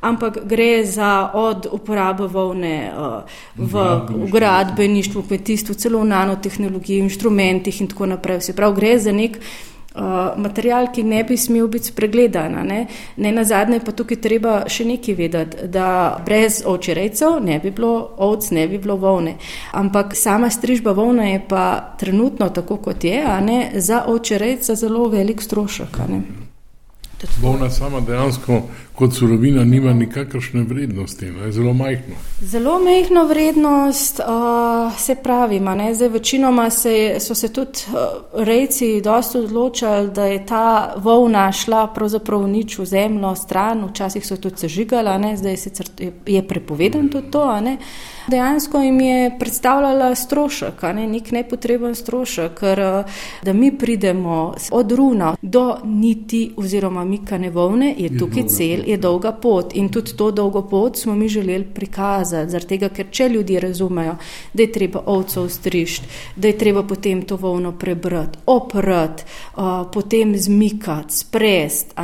Ampak 0.00 0.42
gre 0.44 0.84
za 0.84 1.30
od 1.34 1.68
uporabe 1.72 2.26
volne 2.26 2.90
uh, 2.92 3.22
v 3.56 3.84
gradbeništvu, 4.30 5.22
kmetijstvu, 5.22 5.74
celo 5.74 6.02
v 6.02 6.10
nanotehnologiji, 6.10 6.98
inštrumentih 7.06 7.80
in 7.80 7.88
tako 7.88 8.06
naprej. 8.06 8.40
Se 8.40 8.56
pravi, 8.56 8.76
gre 8.76 8.98
za 8.98 9.12
nek 9.12 9.38
uh, 9.96 10.36
material, 10.36 10.90
ki 10.92 11.02
ne 11.02 11.24
bi 11.24 11.36
smel 11.36 11.68
biti 11.68 11.92
spregledan. 11.92 12.58
Ne, 12.66 12.86
ne 13.16 13.32
na 13.32 13.44
zadnje 13.44 13.80
pa 13.84 13.92
tukaj 13.92 14.20
treba 14.20 14.56
še 14.68 14.84
nekaj 14.84 15.14
vedeti, 15.14 15.68
da 15.72 15.88
brez 16.26 16.62
očerejcev 16.66 17.40
ne 17.44 17.58
bi 17.62 17.70
bilo 17.70 17.94
ovc, 18.16 18.50
ne 18.50 18.66
bi 18.68 18.78
bilo 18.78 18.96
volne. 18.96 19.36
Ampak 19.72 20.16
sama 20.16 20.50
strižba 20.50 20.92
volne 20.92 21.32
je 21.32 21.42
pa 21.48 21.96
trenutno 22.00 22.48
tako, 22.48 22.76
kot 22.76 23.04
je, 23.04 23.22
ne, 23.40 23.60
za 23.74 24.04
očerejca 24.06 24.74
zelo 24.74 25.08
velik 25.08 25.42
strošek. 25.42 26.00
Volna 27.40 27.70
sama 27.70 28.00
dejansko 28.00 28.62
kot 28.94 29.14
surovina 29.14 29.64
nima 29.64 29.92
nikakršne 29.92 30.62
vrednosti, 30.62 31.26
ne? 31.26 31.52
zelo 31.52 31.72
majhno. 31.72 32.14
Zelo 32.40 32.78
majhno 32.78 33.24
vrednost, 33.24 34.20
uh, 34.20 34.98
se 34.98 35.14
pravi, 35.14 35.60
ne? 35.60 35.94
zdaj 35.94 36.08
večinoma 36.08 36.70
se, 36.70 37.16
so 37.20 37.34
se 37.34 37.52
tudi 37.52 37.78
uh, 37.88 38.44
rejci 38.44 39.00
dosto 39.00 39.38
odločali, 39.38 40.10
da 40.10 40.24
je 40.24 40.46
ta 40.46 40.94
volna 40.96 41.52
šla 41.52 41.86
pravzaprav 41.86 42.48
nič 42.48 42.78
v 42.78 42.84
zemljo 42.84 43.34
stran, 43.34 43.84
včasih 43.90 44.26
so 44.26 44.36
tudi 44.36 44.56
sežigala, 44.56 45.18
ne? 45.18 45.36
zdaj 45.36 45.56
sicer 45.56 45.86
je, 46.26 46.48
prepovedan 46.48 47.08
tudi 47.08 47.30
to. 47.30 47.46
Dejansko 48.26 48.78
jim 48.78 49.00
je 49.00 49.38
predstavljala 49.38 50.14
strošek, 50.14 50.82
ne? 50.82 51.06
nek 51.06 51.30
nepotreben 51.30 51.94
strošek, 51.94 52.54
ker 52.58 52.80
da 53.42 53.52
mi 53.52 53.70
pridemo 53.78 54.54
od 54.70 54.92
runa 54.92 55.36
do 55.42 55.76
niti 55.84 56.52
oziroma 56.56 57.04
mikane 57.04 57.50
volne, 57.50 57.94
je 57.98 58.18
tukaj 58.18 58.46
cel 58.48 58.82
je 58.86 58.96
dolga 58.96 59.32
pot 59.32 59.76
in 59.76 59.88
tudi 59.88 60.16
to 60.16 60.30
dolgo 60.30 60.62
pot 60.62 60.98
smo 60.98 61.14
mi 61.14 61.28
želeli 61.28 61.64
prikazati, 61.64 62.50
zaradi 62.50 62.68
tega, 62.68 62.88
ker 62.88 63.06
če 63.10 63.28
ljudje 63.28 63.60
razumejo, 63.60 64.16
da 64.52 64.62
je 64.62 64.72
treba 64.72 65.02
ovco 65.06 65.48
strišti, 65.48 66.06
da 66.36 66.48
je 66.48 66.58
treba 66.58 66.82
potem 66.82 67.22
to 67.22 67.36
volno 67.36 67.72
prebrati, 67.78 68.38
oprati, 68.46 69.22
uh, 69.56 69.62
potem 69.92 70.34
zmikati, 70.36 71.14
sprest, 71.14 71.94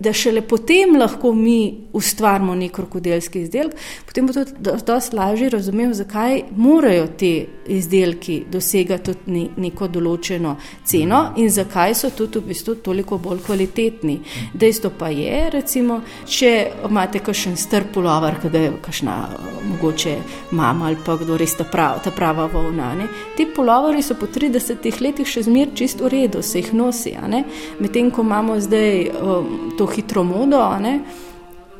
da 0.00 0.12
šele 0.12 0.42
potem 0.42 0.96
lahko 0.98 1.32
mi 1.32 1.86
ustvarimo 1.92 2.54
nek 2.54 2.78
rokodelski 2.78 3.40
izdelek, 3.46 3.74
potem 4.06 4.26
bo 4.26 4.32
tudi 4.32 4.52
dosti 4.82 5.16
lažje 5.16 5.50
razumel, 5.68 5.94
zakaj 5.94 6.42
morajo 6.56 7.06
ti 7.06 7.46
izdelki 7.66 8.44
dosegati 8.50 9.12
tudi 9.12 9.48
neko 9.56 9.88
določeno 9.88 10.54
ceno 10.84 11.18
in 11.36 11.50
zakaj 11.50 11.94
so 11.94 12.10
tudi 12.16 12.40
v 12.40 12.48
bistvu 12.48 12.74
toliko 12.84 13.18
bolj 13.18 13.42
kvalitetni. 13.44 14.18
Dejstvo 14.54 14.90
pa 14.98 15.10
je, 15.12 15.50
recimo, 15.52 16.00
če 16.24 16.52
imate 16.88 17.20
kakšen 17.20 17.56
strp 17.56 17.92
pulover, 17.98 18.38
ki 18.40 18.48
ga 18.48 18.64
je 18.64 18.72
kakšna 18.82 19.16
mogoče 19.68 20.16
mama 20.50 20.88
ali 20.88 20.96
pa 21.04 21.18
kdo 21.20 21.36
res 21.36 21.56
ta, 21.58 21.64
prav, 21.68 22.00
ta 22.04 22.10
prava 22.10 22.48
volna. 22.48 22.94
Ne? 22.96 23.08
Ti 23.36 23.48
puloveri 23.54 24.02
so 24.02 24.16
po 24.16 24.26
30 24.26 24.88
letih 25.04 25.28
še 25.28 25.44
zmer 25.50 25.74
čist 25.76 26.00
v 26.00 26.12
redu, 26.14 26.42
se 26.42 26.62
jih 26.62 26.72
nosi. 26.72 27.16
Medtem 27.78 28.10
ko 28.10 28.24
imamo 28.24 28.56
zdaj 28.60 29.10
um, 29.20 29.74
to 29.76 29.86
hitro 29.92 30.24
modo, 30.24 30.64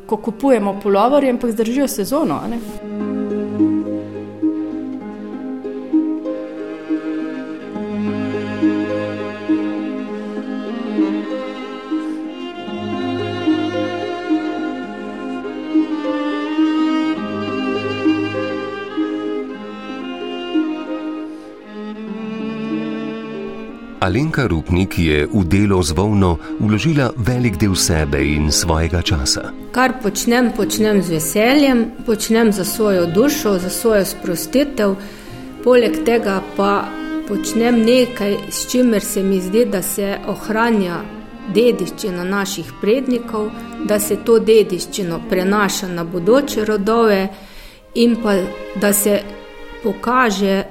ko 0.09 0.16
kupujemo 0.16 0.80
puloverje, 0.82 1.30
ampak 1.30 1.57
zdržijo 1.57 1.89
sezono. 1.89 2.43
Alenka 24.01 24.46
Rupnik 24.46 24.99
je 24.99 25.26
v 25.26 25.44
delo 25.44 25.82
z 25.82 25.90
volno 25.90 26.38
vložila 26.61 27.11
velik 27.16 27.59
del 27.59 27.74
sebe 27.74 28.22
in 28.22 28.53
svojega 28.55 29.03
časa. 29.03 29.51
Kar 29.74 29.99
počnem, 30.03 30.53
počnem 30.55 31.03
z 31.03 31.18
veseljem, 31.18 32.07
počnem 32.07 32.53
za 32.53 32.64
svojo 32.64 33.07
dušo, 33.11 33.59
za 33.59 33.70
svojo 33.70 34.05
sprostitev, 34.07 34.94
poleg 35.64 36.05
tega 36.07 36.38
pa 36.57 36.86
počnem 37.28 37.82
nekaj, 37.82 38.36
s 38.51 38.70
čimer 38.70 39.03
se 39.03 39.22
mi 39.22 39.40
zdi, 39.42 39.64
da 39.66 39.82
se 39.82 40.14
ohranja 40.30 41.03
dediščina 41.55 42.24
naših 42.24 42.70
prednikov, 42.80 43.51
da 43.82 43.99
se 43.99 44.16
to 44.22 44.38
dediščino 44.38 45.20
prenaša 45.28 45.88
na 45.90 46.05
bodoče 46.05 46.64
rodove 46.64 47.28
in 47.94 48.16
pa 48.22 48.38
da 48.80 48.92
se 48.92 49.20
pokaže 49.82 50.64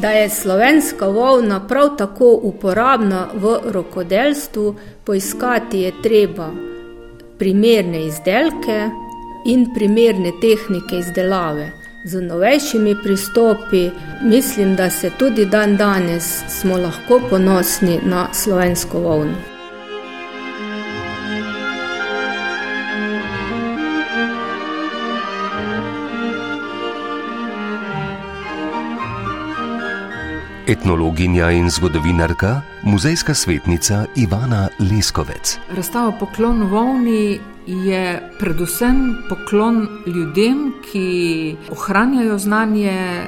da 0.00 0.10
je 0.10 0.30
slovenska 0.30 1.06
volna 1.06 1.66
prav 1.66 1.96
tako 1.96 2.40
uporabna 2.42 3.28
v 3.34 3.58
rokodelstvu, 3.64 4.74
poiskati 5.04 5.80
je 5.80 5.92
treba 6.02 6.50
primerne 7.38 8.06
izdelke 8.06 8.90
in 9.46 9.66
primerne 9.74 10.32
tehnike 10.40 10.96
izdelave. 10.98 11.72
Z 12.04 12.20
novejšimi 12.20 12.96
pristopi 13.02 13.90
mislim, 14.22 14.76
da 14.76 14.90
se 14.90 15.10
tudi 15.18 15.46
dan 15.46 15.76
danes 15.76 16.44
smo 16.48 16.76
lahko 16.76 17.20
ponosni 17.30 18.00
na 18.04 18.28
slovensko 18.34 19.00
volno. 19.00 19.55
Etnologinja 30.66 31.50
in 31.50 31.70
zgodovinarka, 31.70 32.60
muzejska 32.82 33.34
svetnica 33.34 34.04
Ivana 34.16 34.68
Leskovec. 34.78 35.58
Razstava 35.70 36.12
Poklon 36.18 36.62
Vovni 36.62 37.38
je 37.66 38.32
predvsem 38.38 39.14
poklon 39.28 39.88
ljudem, 40.06 40.72
ki 40.82 41.56
ohranjajo 41.70 42.38
znanje, 42.38 43.26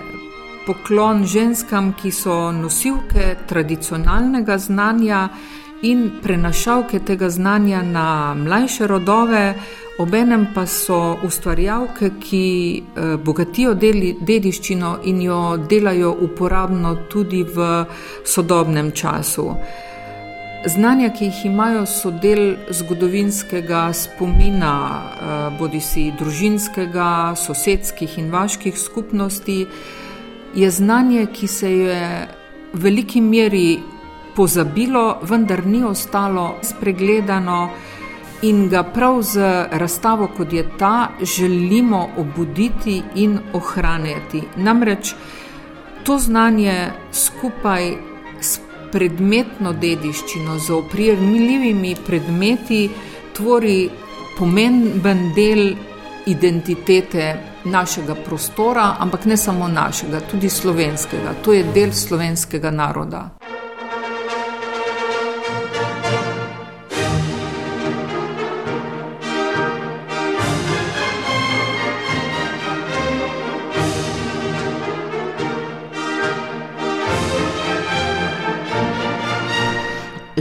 poklon 0.66 1.24
ženskam, 1.26 1.92
ki 1.92 2.10
so 2.12 2.52
nosilke 2.52 3.36
tradicionalnega 3.48 4.58
znanja 4.58 5.28
in 5.82 6.10
prenašalke 6.22 6.98
tega 6.98 7.30
znanja 7.30 7.82
na 7.82 8.34
mlajše 8.34 8.86
rodove, 8.86 9.54
obenem 9.98 10.46
pa 10.54 10.66
so 10.66 11.16
ustvarjalke, 11.22 12.10
ki 12.20 12.46
eh, 12.78 13.16
bogatijo 13.16 13.74
deli, 13.74 14.16
dediščino 14.20 14.98
in 15.04 15.22
jo 15.22 15.56
delajo 15.70 16.14
uporabno 16.20 16.94
tudi 17.10 17.42
v 17.42 17.84
sodobnem 18.24 18.92
času. 18.92 19.50
Znanja, 20.66 21.12
ki 21.14 21.24
jih 21.24 21.44
imajo, 21.46 21.84
so 21.86 22.10
del 22.10 22.56
zgodovinskega 22.70 23.92
spomina, 23.94 24.74
eh, 24.98 25.58
bodi 25.58 25.80
si 25.80 26.10
družinskega, 26.18 27.36
sosedskih 27.36 28.18
in 28.18 28.30
vaških 28.30 28.78
skupnosti, 28.78 29.66
je 30.54 30.70
znanje, 30.70 31.26
ki 31.32 31.46
se 31.46 31.70
je 31.70 32.28
v 32.72 32.82
veliki 32.82 33.20
meri 33.20 33.78
pozabilo, 34.38 35.18
vendar 35.26 35.66
ni 35.66 35.82
ostalo 35.82 36.58
spregledano 36.62 37.70
in 38.46 38.68
ga 38.68 38.84
prav 38.86 39.22
z 39.22 39.40
razstavo, 39.70 40.28
kot 40.36 40.52
je 40.52 40.62
ta, 40.78 41.08
želimo 41.22 42.08
obuditi 42.16 43.02
in 43.14 43.38
ohranjati. 43.52 44.42
Namreč 44.56 45.14
to 46.06 46.18
znanje 46.18 46.92
skupaj 47.12 47.96
s 48.40 48.60
predmetno 48.92 49.72
dediščino, 49.72 50.58
z 50.58 50.70
oprijemljivimi 50.72 51.96
predmeti, 52.06 52.88
tvori 53.34 53.90
pomemben 54.38 55.32
del 55.34 55.74
identitete 56.26 57.34
našega 57.64 58.14
prostora, 58.14 58.94
ampak 58.98 59.26
ne 59.26 59.36
samo 59.36 59.68
našega, 59.68 60.20
tudi 60.30 60.48
slovenskega. 60.48 61.34
To 61.42 61.52
je 61.52 61.66
del 61.74 61.92
slovenskega 61.92 62.70
naroda. 62.70 63.37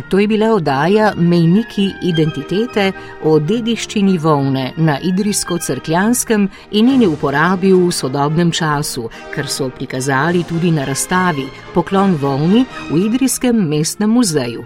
To 0.01 0.19
je 0.19 0.27
bila 0.27 0.53
oddaja 0.53 1.13
Mejniki 1.17 1.91
identitete 2.01 2.91
o 3.23 3.39
dediščini 3.39 4.17
volne 4.17 4.71
na 4.77 4.99
Idrijsko-Crkljanskem 4.99 6.47
in 6.71 6.85
njeni 6.85 7.07
uporabi 7.07 7.73
v 7.73 7.91
sodobnem 7.91 8.51
času, 8.51 9.09
kar 9.35 9.47
so 9.47 9.69
prikazali 9.69 10.43
tudi 10.43 10.71
na 10.71 10.85
razstavi 10.85 11.47
Poklon 11.73 12.15
volni 12.21 12.65
v 12.91 13.05
Idrijskem 13.07 13.67
mestnem 13.69 14.09
muzeju. 14.09 14.65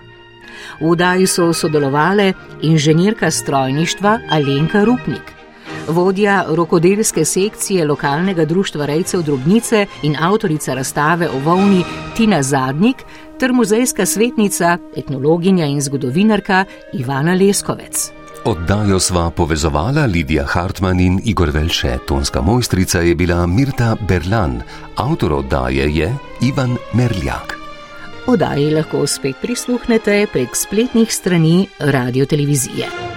V 0.82 0.90
oddaji 0.92 1.28
so 1.28 1.54
sodelovali 1.54 2.34
inženirka 2.62 3.32
strojništva 3.32 4.20
Alenka 4.30 4.84
Rupnik. 4.84 5.42
Vodja 5.88 6.46
rokodelske 6.48 7.26
sekcije 7.26 7.86
lokalnega 7.86 8.46
društva 8.46 8.86
Rejcev 8.86 9.22
Drobnice 9.22 9.86
in 10.04 10.16
avtorica 10.20 10.74
razstave 10.74 11.30
o 11.30 11.40
volni 11.40 11.84
Tina 12.18 12.44
Zadnik 12.44 12.96
ter 13.42 13.54
muzejska 13.58 14.06
svetnica, 14.06 14.78
etnologinja 14.96 15.66
in 15.66 15.82
zgodovinarka 15.82 16.66
Ivana 16.94 17.34
Leskovec. 17.34 18.12
Oddajo 18.46 19.00
sva 19.02 19.30
povezovala 19.34 20.06
Lidija 20.06 20.46
Hartmann 20.46 21.00
in 21.00 21.20
Igor 21.26 21.50
Velše, 21.50 21.98
tonska 22.08 22.42
mojstrica 22.42 23.02
je 23.02 23.16
bila 23.16 23.46
Mirta 23.48 23.96
Berlan, 24.08 24.62
avtor 24.96 25.34
oddaje 25.34 25.90
je 25.96 26.14
Ivan 26.42 26.78
Merljak. 26.94 27.58
Oddaji 28.28 28.72
lahko 28.76 29.08
spet 29.08 29.36
prisluhnete 29.42 30.26
prek 30.34 30.56
spletnih 30.56 31.14
strani 31.14 31.68
radio 31.80 32.26
televizije. 32.26 33.11